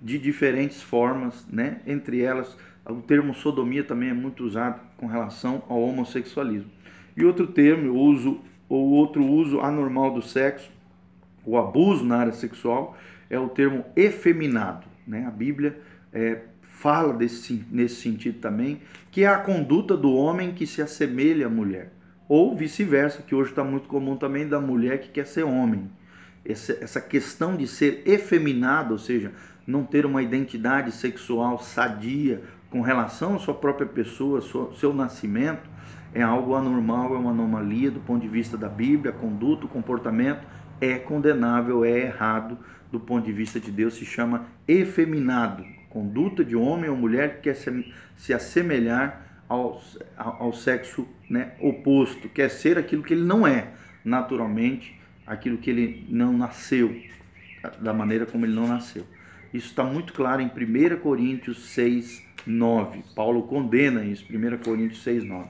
de 0.00 0.16
diferentes 0.16 0.80
formas, 0.80 1.44
né? 1.50 1.80
entre 1.84 2.22
elas 2.22 2.56
o 2.88 3.02
termo 3.02 3.34
sodomia 3.34 3.82
também 3.82 4.10
é 4.10 4.14
muito 4.14 4.44
usado 4.44 4.80
com 4.96 5.06
relação 5.06 5.62
ao 5.68 5.82
homossexualismo. 5.82 6.70
E 7.16 7.24
outro 7.24 7.46
termo, 7.46 7.92
o 7.92 7.98
uso 7.98 8.40
ou 8.68 8.90
outro 8.90 9.24
uso 9.24 9.60
anormal 9.60 10.12
do 10.12 10.22
sexo, 10.22 10.70
o 11.44 11.56
abuso 11.56 12.04
na 12.04 12.18
área 12.18 12.32
sexual, 12.32 12.96
é 13.30 13.38
o 13.38 13.48
termo 13.48 13.84
efeminado. 13.94 14.86
Né? 15.06 15.24
A 15.26 15.30
Bíblia 15.30 15.78
é, 16.12 16.42
fala 16.62 17.12
desse, 17.12 17.64
nesse 17.70 17.96
sentido 17.96 18.38
também, 18.38 18.80
que 19.10 19.22
é 19.22 19.28
a 19.28 19.38
conduta 19.38 19.96
do 19.96 20.12
homem 20.12 20.52
que 20.52 20.66
se 20.66 20.82
assemelha 20.82 21.46
à 21.46 21.50
mulher. 21.50 21.92
Ou 22.28 22.56
vice-versa, 22.56 23.22
que 23.22 23.34
hoje 23.34 23.50
está 23.50 23.62
muito 23.62 23.88
comum 23.88 24.16
também 24.16 24.48
da 24.48 24.60
mulher 24.60 25.00
que 25.00 25.08
quer 25.08 25.26
ser 25.26 25.44
homem. 25.44 25.90
Essa, 26.44 26.76
essa 26.80 27.00
questão 27.00 27.56
de 27.56 27.66
ser 27.66 28.02
efeminado, 28.04 28.92
ou 28.92 28.98
seja, 28.98 29.32
não 29.66 29.84
ter 29.84 30.04
uma 30.04 30.22
identidade 30.22 30.92
sexual 30.92 31.58
sadia 31.58 32.42
com 32.70 32.80
relação 32.80 33.36
à 33.36 33.38
sua 33.38 33.54
própria 33.54 33.86
pessoa, 33.86 34.40
seu, 34.40 34.72
seu 34.74 34.92
nascimento, 34.92 35.68
é 36.14 36.22
algo 36.22 36.54
anormal, 36.54 37.14
é 37.14 37.18
uma 37.18 37.30
anomalia 37.30 37.90
do 37.90 38.00
ponto 38.00 38.22
de 38.22 38.28
vista 38.28 38.56
da 38.56 38.68
Bíblia, 38.68 39.12
conduta, 39.12 39.66
comportamento 39.66 40.46
é 40.80 40.98
condenável, 40.98 41.84
é 41.84 41.98
errado 42.00 42.58
do 42.92 43.00
ponto 43.00 43.24
de 43.24 43.32
vista 43.32 43.58
de 43.58 43.70
Deus, 43.70 43.94
se 43.94 44.04
chama 44.04 44.46
efeminado 44.68 45.64
conduta 45.96 46.44
de 46.44 46.54
homem 46.54 46.90
ou 46.90 46.96
mulher 46.96 47.36
que 47.36 47.44
quer 47.44 47.54
se, 47.54 47.94
se 48.16 48.34
assemelhar 48.34 49.42
ao, 49.48 49.82
ao 50.18 50.52
sexo 50.52 51.08
né, 51.30 51.52
oposto, 51.58 52.28
quer 52.28 52.50
ser 52.50 52.76
aquilo 52.76 53.02
que 53.02 53.14
ele 53.14 53.24
não 53.24 53.46
é, 53.46 53.70
naturalmente, 54.04 55.00
aquilo 55.26 55.56
que 55.56 55.70
ele 55.70 56.06
não 56.10 56.34
nasceu, 56.34 56.94
da 57.80 57.94
maneira 57.94 58.26
como 58.26 58.44
ele 58.44 58.54
não 58.54 58.68
nasceu. 58.68 59.06
Isso 59.54 59.68
está 59.68 59.84
muito 59.84 60.12
claro 60.12 60.42
em 60.42 60.48
1 60.48 60.98
Coríntios 60.98 61.64
6, 61.70 62.25
9. 62.46 63.02
Paulo 63.14 63.42
condena 63.42 64.04
isso, 64.04 64.24
1 64.30 64.58
Coríntios 64.58 65.02
6, 65.02 65.24
9. 65.24 65.48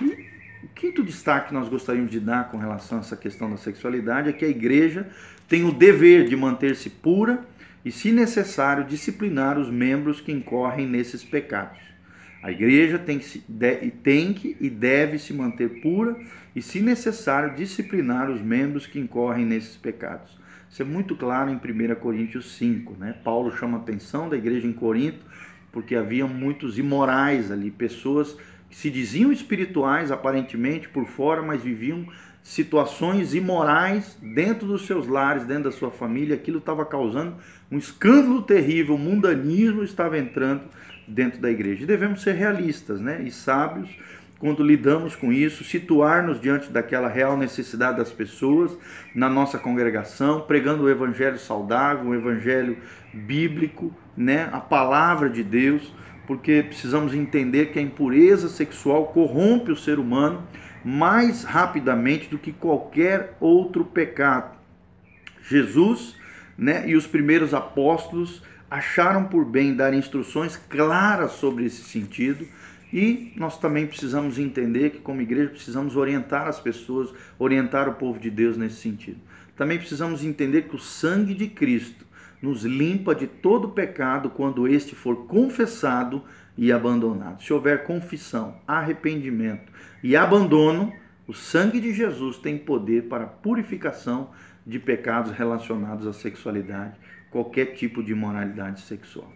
E 0.00 0.28
o 0.62 0.68
quinto 0.74 1.04
destaque 1.04 1.48
que 1.48 1.54
nós 1.54 1.68
gostaríamos 1.68 2.10
de 2.10 2.18
dar 2.18 2.50
com 2.50 2.56
relação 2.56 2.98
a 2.98 3.00
essa 3.00 3.16
questão 3.16 3.50
da 3.50 3.56
sexualidade 3.56 4.28
é 4.28 4.32
que 4.32 4.44
a 4.44 4.48
igreja 4.48 5.08
tem 5.48 5.64
o 5.64 5.72
dever 5.72 6.28
de 6.28 6.36
manter-se 6.36 6.90
pura 6.90 7.44
e, 7.84 7.92
se 7.92 8.12
necessário, 8.12 8.84
disciplinar 8.84 9.58
os 9.58 9.70
membros 9.70 10.20
que 10.20 10.32
incorrem 10.32 10.86
nesses 10.86 11.24
pecados. 11.24 11.78
A 12.42 12.50
igreja 12.50 12.98
tem 12.98 13.18
que, 13.18 13.42
tem 14.02 14.32
que 14.32 14.56
e 14.60 14.70
deve 14.70 15.18
se 15.18 15.32
manter 15.32 15.80
pura 15.80 16.16
e, 16.54 16.62
se 16.62 16.80
necessário, 16.80 17.54
disciplinar 17.54 18.30
os 18.30 18.40
membros 18.40 18.86
que 18.86 18.98
incorrem 18.98 19.44
nesses 19.44 19.76
pecados. 19.76 20.38
Isso 20.70 20.82
é 20.82 20.84
muito 20.84 21.16
claro 21.16 21.50
em 21.50 21.56
1 21.56 21.94
Coríntios 21.96 22.52
5. 22.56 22.94
Né? 22.98 23.14
Paulo 23.24 23.56
chama 23.56 23.78
a 23.78 23.80
atenção 23.80 24.28
da 24.28 24.36
igreja 24.36 24.66
em 24.66 24.72
Corinto 24.72 25.24
porque 25.78 25.94
havia 25.94 26.26
muitos 26.26 26.76
imorais 26.76 27.52
ali, 27.52 27.70
pessoas 27.70 28.36
que 28.68 28.74
se 28.74 28.90
diziam 28.90 29.30
espirituais 29.30 30.10
aparentemente 30.10 30.88
por 30.88 31.06
fora, 31.06 31.40
mas 31.40 31.62
viviam 31.62 32.04
situações 32.42 33.32
imorais 33.32 34.18
dentro 34.20 34.66
dos 34.66 34.86
seus 34.86 35.06
lares, 35.06 35.44
dentro 35.44 35.70
da 35.70 35.70
sua 35.70 35.92
família, 35.92 36.34
aquilo 36.34 36.58
estava 36.58 36.84
causando 36.84 37.36
um 37.70 37.78
escândalo 37.78 38.42
terrível, 38.42 38.96
o 38.96 38.98
mundanismo 38.98 39.84
estava 39.84 40.18
entrando 40.18 40.62
dentro 41.06 41.40
da 41.40 41.48
igreja. 41.48 41.84
E 41.84 41.86
devemos 41.86 42.22
ser 42.22 42.32
realistas 42.32 43.00
né? 43.00 43.22
e 43.22 43.30
sábios 43.30 43.88
quando 44.40 44.64
lidamos 44.64 45.14
com 45.14 45.32
isso, 45.32 45.62
situar-nos 45.62 46.40
diante 46.40 46.70
daquela 46.72 47.08
real 47.08 47.36
necessidade 47.36 47.98
das 47.98 48.10
pessoas 48.10 48.76
na 49.14 49.28
nossa 49.28 49.58
congregação, 49.58 50.40
pregando 50.40 50.84
o 50.84 50.90
evangelho 50.90 51.38
saudável, 51.38 52.10
o 52.10 52.14
evangelho 52.14 52.78
bíblico, 53.12 53.92
né? 54.18 54.48
a 54.52 54.60
palavra 54.60 55.30
de 55.30 55.42
Deus, 55.42 55.94
porque 56.26 56.62
precisamos 56.62 57.14
entender 57.14 57.66
que 57.66 57.78
a 57.78 57.82
impureza 57.82 58.48
sexual 58.48 59.06
corrompe 59.06 59.70
o 59.70 59.76
ser 59.76 59.98
humano 59.98 60.42
mais 60.84 61.44
rapidamente 61.44 62.28
do 62.28 62.38
que 62.38 62.52
qualquer 62.52 63.36
outro 63.40 63.84
pecado. 63.84 64.56
Jesus 65.48 66.16
né, 66.56 66.88
e 66.88 66.96
os 66.96 67.06
primeiros 67.06 67.54
apóstolos 67.54 68.42
acharam 68.70 69.24
por 69.24 69.44
bem 69.44 69.74
dar 69.74 69.94
instruções 69.94 70.56
claras 70.68 71.32
sobre 71.32 71.64
esse 71.64 71.82
sentido. 71.82 72.46
E 72.92 73.32
nós 73.36 73.58
também 73.58 73.86
precisamos 73.86 74.38
entender 74.38 74.90
que, 74.90 74.98
como 74.98 75.20
igreja, 75.20 75.50
precisamos 75.50 75.94
orientar 75.96 76.46
as 76.46 76.58
pessoas, 76.58 77.10
orientar 77.38 77.88
o 77.88 77.94
povo 77.94 78.18
de 78.18 78.30
Deus 78.30 78.56
nesse 78.56 78.76
sentido. 78.76 79.18
Também 79.56 79.78
precisamos 79.78 80.24
entender 80.24 80.62
que 80.62 80.76
o 80.76 80.78
sangue 80.78 81.34
de 81.34 81.48
Cristo 81.48 82.06
nos 82.40 82.64
limpa 82.64 83.14
de 83.14 83.26
todo 83.26 83.70
pecado 83.70 84.30
quando 84.30 84.68
este 84.68 84.94
for 84.94 85.26
confessado 85.26 86.22
e 86.56 86.72
abandonado. 86.72 87.42
Se 87.42 87.52
houver 87.52 87.84
confissão, 87.84 88.56
arrependimento 88.66 89.72
e 90.02 90.16
abandono, 90.16 90.92
o 91.26 91.34
sangue 91.34 91.80
de 91.80 91.92
Jesus 91.92 92.38
tem 92.38 92.56
poder 92.56 93.04
para 93.04 93.26
purificação 93.26 94.30
de 94.66 94.78
pecados 94.78 95.32
relacionados 95.32 96.06
à 96.06 96.12
sexualidade, 96.12 96.98
qualquer 97.30 97.74
tipo 97.74 98.02
de 98.02 98.12
imoralidade 98.12 98.80
sexual. 98.82 99.32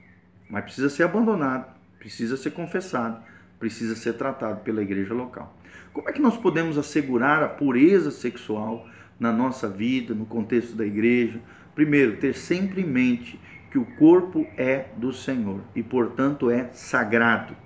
Mas 0.48 0.64
precisa 0.64 0.90
ser 0.90 1.04
abandonado, 1.04 1.66
precisa 1.98 2.36
ser 2.36 2.50
confessado, 2.50 3.22
precisa 3.58 3.94
ser 3.94 4.14
tratado 4.14 4.60
pela 4.60 4.82
igreja 4.82 5.14
local. 5.14 5.56
Como 5.92 6.08
é 6.08 6.12
que 6.12 6.20
nós 6.20 6.36
podemos 6.36 6.76
assegurar 6.76 7.42
a 7.42 7.48
pureza 7.48 8.10
sexual 8.10 8.86
na 9.20 9.32
nossa 9.32 9.68
vida, 9.68 10.14
no 10.14 10.26
contexto 10.26 10.74
da 10.74 10.84
igreja? 10.84 11.40
Primeiro, 11.74 12.16
ter 12.16 12.34
sempre 12.34 12.82
em 12.82 12.86
mente 12.86 13.38
que 13.70 13.78
o 13.78 13.84
corpo 13.84 14.46
é 14.56 14.86
do 14.96 15.12
Senhor 15.12 15.60
e, 15.74 15.82
portanto, 15.82 16.50
é 16.50 16.68
sagrado. 16.72 17.56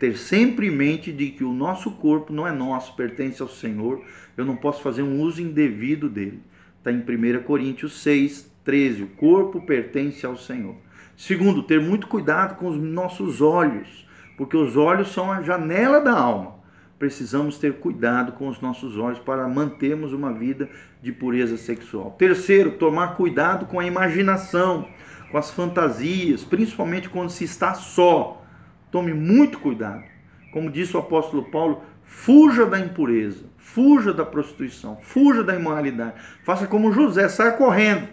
Ter 0.00 0.16
sempre 0.16 0.66
em 0.66 0.70
mente 0.70 1.12
de 1.12 1.30
que 1.30 1.44
o 1.44 1.52
nosso 1.52 1.92
corpo 1.92 2.32
não 2.32 2.46
é 2.46 2.52
nosso, 2.52 2.96
pertence 2.96 3.40
ao 3.40 3.48
Senhor. 3.48 4.04
Eu 4.36 4.44
não 4.44 4.56
posso 4.56 4.82
fazer 4.82 5.02
um 5.02 5.20
uso 5.20 5.40
indevido 5.40 6.08
dele. 6.08 6.42
Está 6.78 6.90
em 6.90 6.98
1 6.98 7.42
Coríntios 7.44 8.02
6, 8.02 8.52
13. 8.64 9.04
O 9.04 9.06
corpo 9.08 9.64
pertence 9.64 10.26
ao 10.26 10.36
Senhor. 10.36 10.74
Segundo, 11.16 11.62
ter 11.62 11.80
muito 11.80 12.08
cuidado 12.08 12.56
com 12.56 12.68
os 12.68 12.76
nossos 12.76 13.40
olhos, 13.40 14.06
porque 14.36 14.56
os 14.56 14.76
olhos 14.76 15.12
são 15.12 15.32
a 15.32 15.40
janela 15.40 16.00
da 16.00 16.12
alma. 16.12 16.55
Precisamos 16.98 17.58
ter 17.58 17.74
cuidado 17.74 18.32
com 18.32 18.48
os 18.48 18.60
nossos 18.60 18.96
olhos 18.96 19.18
para 19.18 19.46
mantermos 19.46 20.14
uma 20.14 20.32
vida 20.32 20.68
de 21.02 21.12
pureza 21.12 21.58
sexual. 21.58 22.12
Terceiro, 22.12 22.78
tomar 22.78 23.16
cuidado 23.16 23.66
com 23.66 23.78
a 23.78 23.86
imaginação, 23.86 24.88
com 25.30 25.36
as 25.36 25.50
fantasias, 25.50 26.42
principalmente 26.42 27.10
quando 27.10 27.28
se 27.28 27.44
está 27.44 27.74
só. 27.74 28.42
Tome 28.90 29.12
muito 29.12 29.58
cuidado. 29.58 30.04
Como 30.52 30.70
disse 30.70 30.96
o 30.96 31.00
apóstolo 31.00 31.50
Paulo, 31.50 31.82
fuja 32.02 32.64
da 32.64 32.80
impureza, 32.80 33.44
fuja 33.58 34.14
da 34.14 34.24
prostituição, 34.24 34.96
fuja 35.02 35.44
da 35.44 35.54
imoralidade. 35.54 36.14
Faça 36.44 36.66
como 36.66 36.92
José, 36.92 37.28
saia 37.28 37.52
correndo. 37.52 38.08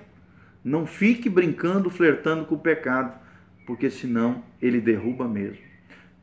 Não 0.62 0.86
fique 0.86 1.30
brincando, 1.30 1.90
flertando 1.90 2.46
com 2.46 2.56
o 2.56 2.60
pecado, 2.60 3.18
porque 3.66 3.90
senão 3.90 4.44
ele 4.62 4.82
derruba 4.82 5.26
mesmo. 5.26 5.73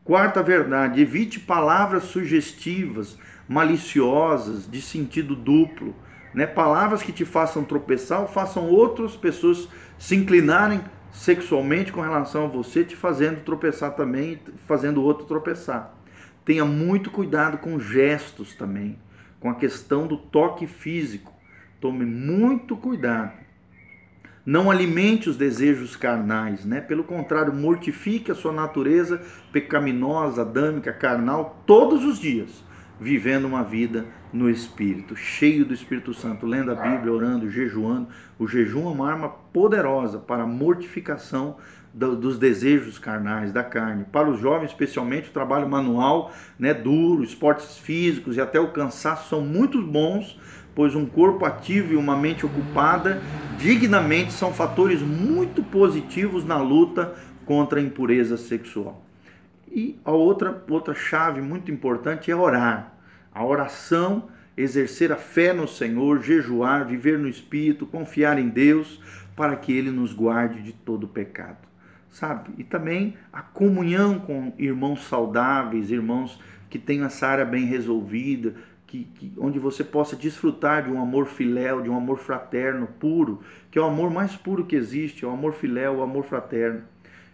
Quarta 0.03 0.43
verdade, 0.43 1.01
evite 1.01 1.39
palavras 1.39 2.05
sugestivas, 2.05 3.19
maliciosas, 3.47 4.69
de 4.69 4.81
sentido 4.81 5.37
duplo, 5.37 5.95
né? 6.35 6.47
Palavras 6.47 7.03
que 7.03 7.13
te 7.13 7.25
façam 7.25 7.65
tropeçar 7.65 8.23
ou 8.23 8.27
façam 8.27 8.69
outras 8.69 9.15
pessoas 9.15 9.69
se 9.99 10.17
inclinarem 10.17 10.81
sexualmente 11.13 11.93
com 11.93 12.01
relação 12.01 12.45
a 12.45 12.49
você, 12.49 12.83
te 12.83 12.97
fazendo 12.97 13.45
tropeçar 13.45 13.95
também, 13.95 14.41
fazendo 14.67 15.03
outro 15.03 15.27
tropeçar. 15.27 15.95
Tenha 16.45 16.65
muito 16.65 17.11
cuidado 17.11 17.59
com 17.59 17.79
gestos 17.79 18.55
também, 18.55 18.99
com 19.39 19.51
a 19.51 19.55
questão 19.55 20.07
do 20.07 20.17
toque 20.17 20.67
físico. 20.67 21.33
Tome 21.81 22.07
muito 22.07 22.77
cuidado. 22.77 23.33
Não 24.51 24.69
alimente 24.69 25.31
os 25.31 25.37
desejos 25.37 25.95
carnais, 25.95 26.65
né? 26.65 26.81
Pelo 26.81 27.05
contrário, 27.05 27.55
mortifique 27.55 28.33
a 28.33 28.35
sua 28.35 28.53
natureza 28.53 29.23
pecaminosa, 29.53 30.43
adâmica, 30.43 30.93
carnal 30.93 31.63
todos 31.65 32.05
os 32.05 32.19
dias, 32.19 32.65
vivendo 33.01 33.45
uma 33.45 33.63
vida 33.63 34.07
no 34.33 34.51
Espírito, 34.51 35.15
cheio 35.15 35.65
do 35.65 35.73
Espírito 35.73 36.13
Santo, 36.13 36.47
lendo 36.47 36.73
a 36.73 36.75
Bíblia, 36.75 37.13
orando, 37.13 37.49
jejuando. 37.49 38.09
O 38.41 38.49
jejum 38.49 38.89
é 38.89 38.93
uma 38.93 39.09
arma 39.09 39.29
poderosa 39.29 40.19
para 40.19 40.43
a 40.43 40.49
mortificação 40.49 41.57
dos 41.95 42.37
desejos 42.37 42.99
carnais, 42.99 43.53
da 43.53 43.63
carne. 43.63 44.05
Para 44.11 44.29
os 44.29 44.41
jovens, 44.41 44.71
especialmente, 44.71 45.29
o 45.29 45.33
trabalho 45.33 45.69
manual, 45.69 46.33
né, 46.59 46.75
duro, 46.75 47.23
esportes 47.23 47.79
físicos 47.79 48.37
e 48.37 48.41
até 48.41 48.59
o 48.59 48.73
cansaço 48.73 49.29
são 49.29 49.43
muito 49.43 49.81
bons 49.81 50.37
pois 50.75 50.95
um 50.95 51.07
corpo 51.07 51.45
ativo 51.45 51.93
e 51.93 51.97
uma 51.97 52.17
mente 52.17 52.47
ocupada 52.47 53.21
dignamente 53.59 54.33
são 54.33 54.53
fatores 54.53 55.03
muito 55.03 55.63
positivos 55.63 56.45
na 56.45 56.59
luta 56.59 57.15
contra 57.45 57.79
a 57.79 57.83
impureza 57.83 58.37
sexual. 58.37 59.05
E 59.71 59.99
a 60.05 60.11
outra, 60.11 60.65
outra 60.69 60.95
chave 60.95 61.41
muito 61.41 61.71
importante 61.71 62.31
é 62.31 62.35
orar. 62.35 62.95
A 63.33 63.45
oração, 63.45 64.29
exercer 64.57 65.13
a 65.13 65.17
fé 65.17 65.53
no 65.53 65.69
Senhor, 65.69 66.23
jejuar, 66.23 66.87
viver 66.87 67.19
no 67.19 67.29
Espírito, 67.29 67.87
confiar 67.87 68.39
em 68.39 68.49
Deus, 68.49 69.01
para 69.37 69.55
que 69.57 69.73
Ele 69.73 69.91
nos 69.91 70.13
guarde 70.13 70.63
de 70.63 70.73
todo 70.73 71.07
pecado. 71.07 71.69
Sabe? 72.11 72.51
E 72.59 72.65
também 72.65 73.17
a 73.33 73.43
comunhão 73.43 74.19
com 74.19 74.53
irmãos 74.59 75.05
saudáveis, 75.05 75.91
irmãos 75.91 76.41
que 76.69 76.79
tenham 76.79 77.07
essa 77.07 77.27
área 77.27 77.45
bem 77.45 77.65
resolvida, 77.65 78.55
que, 78.91 79.05
que, 79.05 79.33
onde 79.39 79.57
você 79.61 79.85
possa 79.85 80.17
desfrutar 80.17 80.83
de 80.83 80.91
um 80.91 81.01
amor 81.01 81.27
filéu, 81.27 81.81
de 81.81 81.89
um 81.89 81.97
amor 81.97 82.19
fraterno, 82.19 82.89
puro, 82.99 83.41
que 83.71 83.79
é 83.79 83.83
o 83.83 83.85
amor 83.85 84.11
mais 84.11 84.35
puro 84.35 84.67
que 84.67 84.75
existe, 84.75 85.25
é 85.25 85.29
o 85.29 85.31
amor 85.31 85.55
filéu, 85.55 85.99
o 85.99 86.03
amor 86.03 86.25
fraterno. 86.25 86.83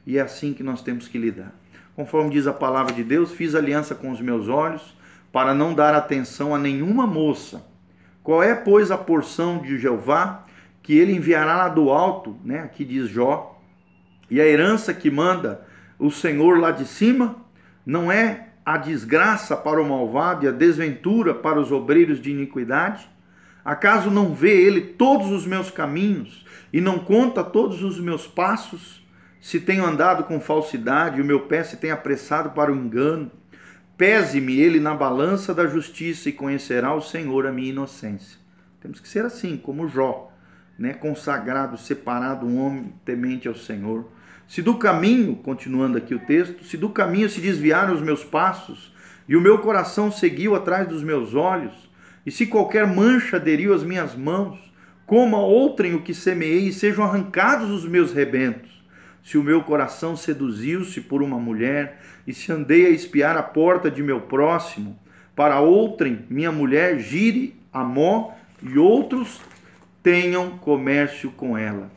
E 0.06 0.18
é 0.18 0.20
assim 0.20 0.52
que 0.52 0.62
nós 0.62 0.82
temos 0.82 1.08
que 1.08 1.16
lidar. 1.16 1.54
Conforme 1.94 2.28
diz 2.28 2.46
a 2.46 2.52
palavra 2.52 2.92
de 2.92 3.02
Deus, 3.02 3.32
fiz 3.32 3.54
aliança 3.54 3.94
com 3.94 4.10
os 4.10 4.20
meus 4.20 4.48
olhos 4.48 4.94
para 5.32 5.54
não 5.54 5.72
dar 5.72 5.94
atenção 5.94 6.54
a 6.54 6.58
nenhuma 6.58 7.06
moça. 7.06 7.64
Qual 8.22 8.42
é, 8.42 8.54
pois, 8.54 8.90
a 8.90 8.98
porção 8.98 9.58
de 9.58 9.78
Jeová 9.78 10.44
que 10.82 10.96
ele 10.96 11.12
enviará 11.12 11.56
lá 11.56 11.68
do 11.70 11.90
alto, 11.90 12.36
né? 12.44 12.60
Aqui 12.60 12.84
diz 12.84 13.08
Jó. 13.08 13.58
E 14.30 14.42
a 14.42 14.46
herança 14.46 14.92
que 14.92 15.10
manda 15.10 15.66
o 15.98 16.10
Senhor 16.10 16.58
lá 16.60 16.70
de 16.70 16.84
cima 16.84 17.36
não 17.84 18.12
é 18.12 18.50
a 18.66 18.76
desgraça 18.76 19.56
para 19.56 19.80
o 19.80 19.88
malvado 19.88 20.44
e 20.44 20.48
a 20.48 20.52
desventura 20.52 21.32
para 21.32 21.60
os 21.60 21.70
obreiros 21.70 22.20
de 22.20 22.32
iniquidade? 22.32 23.08
Acaso 23.64 24.10
não 24.10 24.34
vê 24.34 24.60
ele 24.60 24.80
todos 24.80 25.30
os 25.30 25.46
meus 25.46 25.70
caminhos 25.70 26.44
e 26.72 26.80
não 26.80 26.98
conta 26.98 27.44
todos 27.44 27.84
os 27.84 28.00
meus 28.00 28.26
passos? 28.26 29.06
Se 29.40 29.60
tenho 29.60 29.86
andado 29.86 30.24
com 30.24 30.40
falsidade 30.40 31.18
e 31.18 31.22
o 31.22 31.24
meu 31.24 31.46
pé 31.46 31.62
se 31.62 31.76
tem 31.76 31.92
apressado 31.92 32.50
para 32.50 32.72
o 32.72 32.76
engano, 32.76 33.30
pese-me 33.96 34.58
ele 34.58 34.80
na 34.80 34.94
balança 34.94 35.54
da 35.54 35.68
justiça 35.68 36.28
e 36.28 36.32
conhecerá 36.32 36.92
o 36.92 37.00
Senhor 37.00 37.46
a 37.46 37.52
minha 37.52 37.70
inocência. 37.70 38.36
Temos 38.80 38.98
que 38.98 39.08
ser 39.08 39.24
assim, 39.24 39.56
como 39.56 39.86
Jó, 39.86 40.32
né? 40.76 40.92
consagrado, 40.92 41.78
separado, 41.78 42.44
um 42.44 42.58
homem 42.58 42.92
temente 43.04 43.46
ao 43.46 43.54
Senhor. 43.54 44.10
Se 44.48 44.62
do 44.62 44.76
caminho, 44.76 45.34
continuando 45.34 45.98
aqui 45.98 46.14
o 46.14 46.20
texto, 46.20 46.64
se 46.64 46.76
do 46.76 46.88
caminho 46.88 47.28
se 47.28 47.40
desviaram 47.40 47.92
os 47.92 48.00
meus 48.00 48.22
passos, 48.22 48.94
e 49.28 49.34
o 49.34 49.40
meu 49.40 49.58
coração 49.58 50.10
seguiu 50.10 50.54
atrás 50.54 50.86
dos 50.86 51.02
meus 51.02 51.34
olhos, 51.34 51.72
e 52.24 52.30
se 52.30 52.46
qualquer 52.46 52.86
mancha 52.86 53.36
aderiu 53.36 53.74
às 53.74 53.82
minhas 53.82 54.14
mãos, 54.14 54.56
coma 55.04 55.38
outrem 55.38 55.94
o 55.94 56.02
que 56.02 56.14
semeei, 56.14 56.68
e 56.68 56.72
sejam 56.72 57.04
arrancados 57.04 57.70
os 57.70 57.84
meus 57.88 58.12
rebentos. 58.12 58.70
Se 59.22 59.36
o 59.36 59.42
meu 59.42 59.64
coração 59.64 60.16
seduziu-se 60.16 61.00
por 61.00 61.22
uma 61.22 61.40
mulher, 61.40 62.00
e 62.24 62.32
se 62.32 62.52
andei 62.52 62.86
a 62.86 62.90
espiar 62.90 63.36
a 63.36 63.42
porta 63.42 63.90
de 63.90 64.00
meu 64.00 64.20
próximo, 64.20 64.96
para 65.34 65.58
outrem 65.58 66.24
minha 66.30 66.52
mulher 66.52 67.00
gire 67.00 67.56
a 67.72 67.82
mó, 67.82 68.32
e 68.62 68.78
outros 68.78 69.40
tenham 70.04 70.50
comércio 70.50 71.32
com 71.32 71.58
ela 71.58 71.95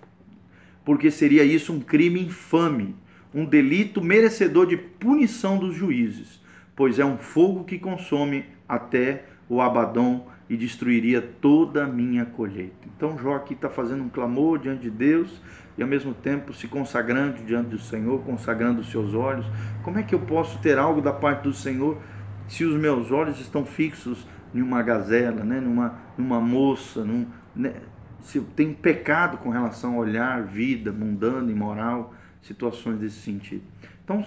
porque 0.89 1.12
seria 1.12 1.43
isso 1.43 1.71
um 1.71 1.80
crime 1.80 2.19
infame, 2.19 2.95
um 3.32 3.45
delito 3.45 4.04
merecedor 4.04 4.65
de 4.65 4.75
punição 4.75 5.60
dos 5.60 5.75
juízes, 5.75 6.41
pois 6.75 6.97
é 6.97 7.06
um 7.06 7.15
fogo 7.15 7.63
que 7.63 7.78
consome 7.78 8.43
até 8.67 9.25
o 9.47 9.62
Abadom 9.62 10.28
e 10.49 10.58
destruiria 10.58 11.21
toda 11.21 11.84
a 11.84 11.88
minha 11.88 12.25
colheita. 12.25 12.88
Então 12.88 13.19
Jó 13.19 13.36
aqui 13.36 13.54
está 13.54 13.69
fazendo 13.69 14.04
um 14.04 14.10
clamor 14.10 14.58
diante 14.58 14.82
de 14.82 14.89
Deus 14.89 15.39
e 15.78 15.84
ao 15.84 15.88
mesmo 15.88 16.12
tempo 16.12 16.56
se 16.56 16.67
consagrando 16.67 17.43
diante 17.43 17.69
do 17.69 17.80
Senhor, 17.80 18.23
consagrando 18.23 18.82
os 18.82 18.89
seus 18.89 19.13
olhos. 19.13 19.45
Como 19.84 19.99
é 19.99 20.02
que 20.02 20.15
eu 20.15 20.21
posso 20.21 20.58
ter 20.58 20.80
algo 20.80 21.04
da 21.04 21.13
parte 21.13 21.43
do 21.43 21.54
Senhor 21.54 22.02
se 22.47 22.65
os 22.65 22.75
meus 22.75 23.12
olhos 23.12 23.39
estão 23.39 23.63
fixos 23.63 24.28
em 24.56 24.62
uma 24.63 24.82
gazela, 24.82 25.43
né? 25.43 25.62
numa, 25.62 25.99
numa 26.17 26.41
moça, 26.41 27.06
num, 27.06 27.28
né? 27.56 27.75
Se 28.21 28.39
tem 28.41 28.73
pecado 28.73 29.38
com 29.38 29.49
relação 29.49 29.95
a 29.95 29.97
olhar 29.97 30.43
vida 30.43 30.91
mundana, 30.91 31.51
imoral, 31.51 32.13
situações 32.41 32.99
desse 32.99 33.19
sentido. 33.19 33.63
Então, 34.03 34.25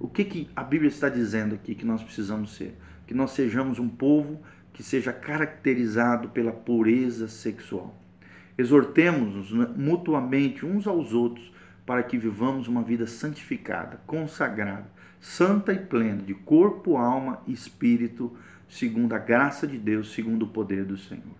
O 0.00 0.06
que, 0.06 0.24
que 0.24 0.48
a 0.54 0.62
Bíblia 0.62 0.88
está 0.88 1.08
dizendo 1.08 1.54
aqui 1.54 1.74
que 1.74 1.84
nós 1.84 2.02
precisamos 2.02 2.54
ser? 2.54 2.76
Que 3.06 3.14
nós 3.14 3.32
sejamos 3.32 3.78
um 3.78 3.88
povo 3.88 4.40
que 4.72 4.82
seja 4.82 5.12
caracterizado 5.12 6.28
pela 6.28 6.52
pureza 6.52 7.26
sexual. 7.26 7.96
Exortemos-nos 8.56 9.76
mutuamente 9.76 10.64
uns 10.64 10.86
aos 10.86 11.12
outros 11.12 11.52
para 11.84 12.02
que 12.02 12.18
vivamos 12.18 12.68
uma 12.68 12.82
vida 12.82 13.06
santificada, 13.06 14.00
consagrada, 14.06 14.86
santa 15.20 15.72
e 15.72 15.78
plena, 15.78 16.22
de 16.22 16.34
corpo, 16.34 16.96
alma 16.96 17.42
e 17.46 17.52
espírito, 17.52 18.36
segundo 18.68 19.14
a 19.14 19.18
graça 19.18 19.66
de 19.66 19.78
Deus, 19.78 20.12
segundo 20.12 20.44
o 20.44 20.48
poder 20.48 20.84
do 20.84 20.96
Senhor. 20.96 21.34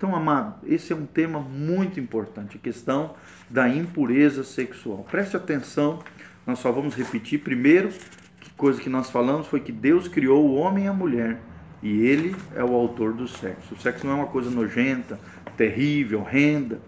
Então, 0.00 0.16
amado, 0.16 0.54
esse 0.66 0.94
é 0.94 0.96
um 0.96 1.04
tema 1.04 1.40
muito 1.40 2.00
importante, 2.00 2.56
a 2.56 2.58
questão 2.58 3.16
da 3.50 3.68
impureza 3.68 4.42
sexual. 4.42 5.06
Preste 5.10 5.36
atenção, 5.36 5.98
nós 6.46 6.58
só 6.58 6.72
vamos 6.72 6.94
repetir. 6.94 7.40
Primeiro, 7.40 7.90
que 8.40 8.48
coisa 8.52 8.80
que 8.80 8.88
nós 8.88 9.10
falamos 9.10 9.46
foi 9.46 9.60
que 9.60 9.70
Deus 9.70 10.08
criou 10.08 10.48
o 10.48 10.54
homem 10.54 10.84
e 10.84 10.88
a 10.88 10.92
mulher 10.94 11.38
e 11.82 12.00
ele 12.00 12.34
é 12.56 12.64
o 12.64 12.74
autor 12.74 13.12
do 13.12 13.28
sexo. 13.28 13.74
O 13.74 13.78
sexo 13.78 14.06
não 14.06 14.14
é 14.14 14.16
uma 14.16 14.28
coisa 14.28 14.48
nojenta, 14.48 15.20
terrível, 15.54 16.20
horrenda, 16.20 16.80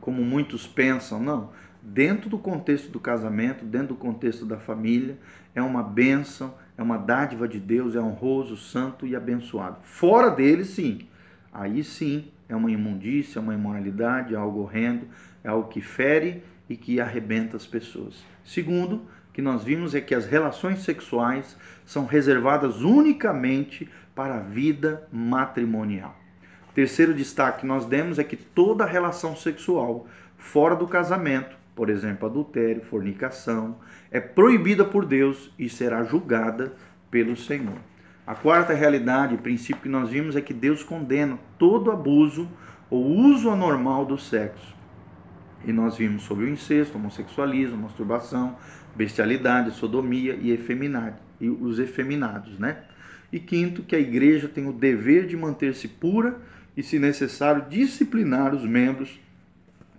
como 0.00 0.24
muitos 0.24 0.66
pensam, 0.66 1.20
não. 1.20 1.50
Dentro 1.82 2.30
do 2.30 2.38
contexto 2.38 2.90
do 2.90 2.98
casamento, 2.98 3.62
dentro 3.62 3.88
do 3.88 3.96
contexto 3.96 4.46
da 4.46 4.56
família, 4.56 5.18
é 5.54 5.60
uma 5.60 5.82
bênção, 5.82 6.54
é 6.78 6.82
uma 6.82 6.96
dádiva 6.96 7.46
de 7.46 7.60
Deus, 7.60 7.94
é 7.94 8.00
honroso, 8.00 8.56
santo 8.56 9.06
e 9.06 9.14
abençoado. 9.14 9.76
Fora 9.82 10.30
dele, 10.30 10.64
sim. 10.64 11.06
Aí 11.52 11.84
sim 11.84 12.30
é 12.48 12.56
uma 12.56 12.70
imundícia, 12.70 13.38
é 13.38 13.42
uma 13.42 13.54
imoralidade, 13.54 14.34
é 14.34 14.36
algo 14.36 14.60
horrendo, 14.60 15.06
é 15.44 15.48
algo 15.48 15.68
que 15.68 15.80
fere 15.80 16.42
e 16.68 16.76
que 16.76 17.00
arrebenta 17.00 17.56
as 17.56 17.66
pessoas. 17.66 18.24
Segundo, 18.44 19.02
que 19.32 19.42
nós 19.42 19.62
vimos 19.62 19.94
é 19.94 20.00
que 20.00 20.14
as 20.14 20.26
relações 20.26 20.80
sexuais 20.80 21.56
são 21.84 22.06
reservadas 22.06 22.82
unicamente 22.82 23.88
para 24.14 24.36
a 24.36 24.40
vida 24.40 25.06
matrimonial. 25.12 26.16
Terceiro 26.74 27.14
destaque 27.14 27.60
que 27.60 27.66
nós 27.66 27.86
demos 27.86 28.18
é 28.18 28.24
que 28.24 28.36
toda 28.36 28.84
relação 28.84 29.36
sexual 29.36 30.06
fora 30.36 30.74
do 30.74 30.88
casamento, 30.88 31.56
por 31.74 31.88
exemplo, 31.88 32.28
adultério, 32.28 32.82
fornicação, 32.82 33.78
é 34.10 34.20
proibida 34.20 34.84
por 34.84 35.04
Deus 35.04 35.52
e 35.58 35.68
será 35.68 36.02
julgada 36.02 36.72
pelo 37.10 37.36
Senhor. 37.36 37.78
A 38.28 38.34
quarta 38.34 38.74
realidade, 38.74 39.38
princípio 39.38 39.84
que 39.84 39.88
nós 39.88 40.10
vimos 40.10 40.36
é 40.36 40.42
que 40.42 40.52
Deus 40.52 40.82
condena 40.82 41.38
todo 41.58 41.90
abuso 41.90 42.46
ou 42.90 43.02
uso 43.02 43.48
anormal 43.48 44.04
do 44.04 44.18
sexo. 44.18 44.76
E 45.64 45.72
nós 45.72 45.96
vimos 45.96 46.24
sobre 46.24 46.44
o 46.44 46.48
incesto, 46.50 46.98
homossexualismo, 46.98 47.78
masturbação, 47.78 48.54
bestialidade, 48.94 49.70
sodomia 49.70 50.34
e 50.34 50.50
efeminade, 50.50 51.16
e 51.40 51.48
os 51.48 51.78
efeminados, 51.78 52.58
né? 52.58 52.82
E 53.32 53.40
quinto, 53.40 53.82
que 53.82 53.96
a 53.96 53.98
igreja 53.98 54.46
tem 54.46 54.68
o 54.68 54.74
dever 54.74 55.26
de 55.26 55.34
manter-se 55.34 55.88
pura 55.88 56.36
e, 56.76 56.82
se 56.82 56.98
necessário, 56.98 57.64
disciplinar 57.70 58.54
os 58.54 58.62
membros 58.62 59.18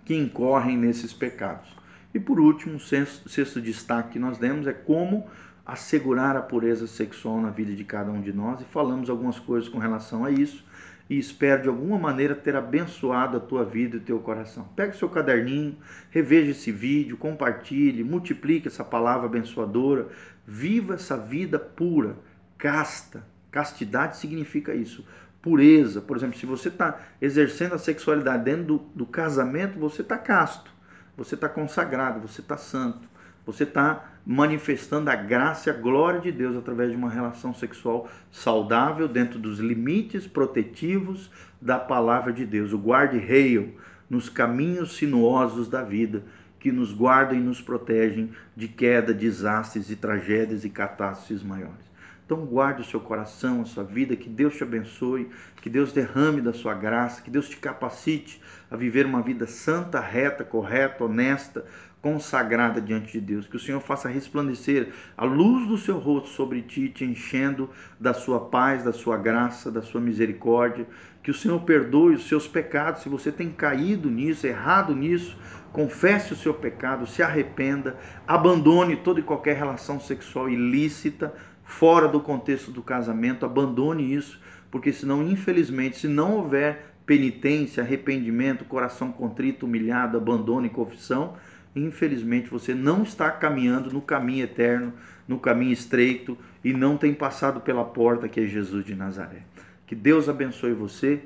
que 0.04 0.14
incorrem 0.14 0.76
nesses 0.76 1.12
pecados. 1.12 1.68
E 2.14 2.20
por 2.20 2.38
último, 2.38 2.76
o 2.76 2.80
sexto, 2.80 3.28
sexto 3.28 3.60
destaque 3.60 4.10
que 4.10 4.18
nós 4.20 4.38
demos 4.38 4.68
é 4.68 4.72
como 4.72 5.26
assegurar 5.64 6.36
a 6.36 6.42
pureza 6.42 6.86
sexual 6.86 7.40
na 7.40 7.50
vida 7.50 7.72
de 7.72 7.84
cada 7.84 8.10
um 8.10 8.20
de 8.20 8.32
nós 8.32 8.60
e 8.60 8.64
falamos 8.64 9.08
algumas 9.08 9.38
coisas 9.38 9.68
com 9.68 9.78
relação 9.78 10.24
a 10.24 10.30
isso 10.30 10.64
e 11.10 11.18
espero 11.18 11.62
de 11.62 11.68
alguma 11.68 11.98
maneira 11.98 12.36
ter 12.36 12.54
abençoado 12.54 13.36
a 13.36 13.40
tua 13.40 13.64
vida 13.64 13.96
e 13.96 13.98
o 13.98 14.02
teu 14.02 14.20
coração. 14.20 14.68
Pegue 14.76 14.96
seu 14.96 15.08
caderninho, 15.08 15.76
reveja 16.08 16.52
esse 16.52 16.70
vídeo, 16.70 17.16
compartilhe, 17.16 18.04
multiplique 18.04 18.68
essa 18.68 18.84
palavra 18.84 19.26
abençoadora, 19.26 20.06
viva 20.46 20.94
essa 20.94 21.16
vida 21.16 21.58
pura, 21.58 22.16
casta. 22.56 23.26
Castidade 23.50 24.18
significa 24.18 24.72
isso, 24.72 25.04
pureza. 25.42 26.00
Por 26.00 26.16
exemplo, 26.16 26.38
se 26.38 26.46
você 26.46 26.68
está 26.68 27.00
exercendo 27.20 27.74
a 27.74 27.78
sexualidade 27.78 28.44
dentro 28.44 28.64
do, 28.64 28.78
do 28.94 29.04
casamento, 29.04 29.80
você 29.80 30.02
está 30.02 30.16
casto, 30.16 30.70
você 31.16 31.34
está 31.34 31.48
consagrado, 31.48 32.20
você 32.20 32.40
está 32.40 32.56
santo. 32.56 33.09
Você 33.52 33.64
está 33.64 34.12
manifestando 34.24 35.10
a 35.10 35.16
graça 35.16 35.68
e 35.68 35.72
a 35.72 35.76
glória 35.76 36.20
de 36.20 36.30
Deus 36.30 36.56
através 36.56 36.90
de 36.90 36.96
uma 36.96 37.10
relação 37.10 37.52
sexual 37.52 38.08
saudável 38.30 39.08
dentro 39.08 39.38
dos 39.38 39.58
limites 39.58 40.26
protetivos 40.26 41.30
da 41.60 41.78
palavra 41.78 42.32
de 42.32 42.44
Deus. 42.46 42.72
O 42.72 42.78
guarde-reio 42.78 43.74
nos 44.08 44.28
caminhos 44.28 44.96
sinuosos 44.96 45.68
da 45.68 45.82
vida 45.82 46.22
que 46.60 46.70
nos 46.70 46.92
guardam 46.92 47.38
e 47.38 47.40
nos 47.40 47.60
protegem 47.60 48.30
de 48.54 48.68
queda, 48.68 49.14
desastres 49.14 49.90
e 49.90 49.96
tragédias 49.96 50.64
e 50.64 50.70
catástrofes 50.70 51.42
maiores. 51.42 51.89
Então 52.30 52.46
guarde 52.46 52.82
o 52.82 52.84
seu 52.84 53.00
coração, 53.00 53.60
a 53.60 53.64
sua 53.64 53.82
vida, 53.82 54.14
que 54.14 54.28
Deus 54.28 54.54
te 54.54 54.62
abençoe, 54.62 55.28
que 55.60 55.68
Deus 55.68 55.92
derrame 55.92 56.40
da 56.40 56.52
sua 56.52 56.74
graça, 56.74 57.20
que 57.22 57.28
Deus 57.28 57.48
te 57.48 57.56
capacite 57.56 58.40
a 58.70 58.76
viver 58.76 59.04
uma 59.04 59.20
vida 59.20 59.48
santa, 59.48 59.98
reta, 59.98 60.44
correta, 60.44 61.04
honesta, 61.04 61.64
consagrada 62.00 62.80
diante 62.80 63.10
de 63.10 63.20
Deus. 63.20 63.48
Que 63.48 63.56
o 63.56 63.58
Senhor 63.58 63.80
faça 63.80 64.08
resplandecer 64.08 64.92
a 65.16 65.24
luz 65.24 65.66
do 65.66 65.76
seu 65.76 65.98
rosto 65.98 66.28
sobre 66.28 66.62
ti, 66.62 66.88
te 66.88 67.04
enchendo 67.04 67.68
da 67.98 68.14
sua 68.14 68.38
paz, 68.38 68.84
da 68.84 68.92
sua 68.92 69.16
graça, 69.16 69.68
da 69.68 69.82
sua 69.82 70.00
misericórdia. 70.00 70.86
Que 71.24 71.32
o 71.32 71.34
Senhor 71.34 71.60
perdoe 71.62 72.14
os 72.14 72.28
seus 72.28 72.46
pecados. 72.46 73.02
Se 73.02 73.08
você 73.08 73.32
tem 73.32 73.50
caído 73.50 74.08
nisso, 74.08 74.46
errado 74.46 74.94
nisso, 74.94 75.36
confesse 75.72 76.32
o 76.32 76.36
seu 76.36 76.54
pecado, 76.54 77.08
se 77.08 77.24
arrependa, 77.24 77.96
abandone 78.24 78.96
toda 78.96 79.18
e 79.18 79.24
qualquer 79.24 79.56
relação 79.56 79.98
sexual 79.98 80.48
ilícita 80.48 81.34
fora 81.70 82.08
do 82.08 82.20
contexto 82.20 82.72
do 82.72 82.82
casamento, 82.82 83.46
abandone 83.46 84.12
isso, 84.12 84.40
porque 84.72 84.92
senão, 84.92 85.22
infelizmente, 85.22 85.98
se 85.98 86.08
não 86.08 86.36
houver 86.36 86.94
penitência, 87.06 87.82
arrependimento, 87.82 88.64
coração 88.64 89.12
contrito, 89.12 89.66
humilhado, 89.66 90.18
abandono 90.18 90.66
e 90.66 90.70
confissão, 90.70 91.36
infelizmente 91.74 92.50
você 92.50 92.74
não 92.74 93.04
está 93.04 93.30
caminhando 93.30 93.90
no 93.92 94.02
caminho 94.02 94.44
eterno, 94.44 94.92
no 95.28 95.38
caminho 95.38 95.72
estreito 95.72 96.36
e 96.62 96.72
não 96.72 96.96
tem 96.96 97.14
passado 97.14 97.60
pela 97.60 97.84
porta 97.84 98.28
que 98.28 98.40
é 98.40 98.46
Jesus 98.46 98.84
de 98.84 98.96
Nazaré. 98.96 99.42
Que 99.86 99.94
Deus 99.94 100.28
abençoe 100.28 100.72
você. 100.72 101.20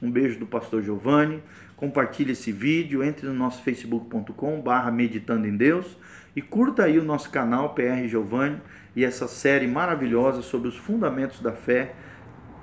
Um 0.00 0.10
beijo 0.10 0.38
do 0.38 0.46
pastor 0.46 0.82
Giovanni. 0.82 1.42
Compartilhe 1.76 2.32
esse 2.32 2.50
vídeo, 2.52 3.02
entre 3.04 3.26
no 3.26 3.34
nosso 3.34 3.62
facebook.com/barra 3.62 4.90
meditando 4.90 5.46
em 5.46 5.56
Deus 5.56 5.96
e 6.34 6.40
curta 6.40 6.84
aí 6.84 6.98
o 6.98 7.04
nosso 7.04 7.30
canal 7.30 7.74
PR 7.74 8.06
Giovanni 8.06 8.60
e 8.94 9.04
essa 9.04 9.28
série 9.28 9.66
maravilhosa 9.66 10.42
sobre 10.42 10.68
os 10.68 10.76
fundamentos 10.76 11.40
da 11.40 11.52
fé 11.52 11.94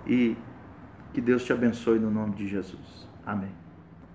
e 0.05 0.35
que 1.13 1.21
Deus 1.21 1.43
te 1.43 1.53
abençoe 1.53 1.99
no 1.99 2.11
nome 2.11 2.35
de 2.35 2.47
Jesus. 2.47 3.07
Amém. 3.25 3.66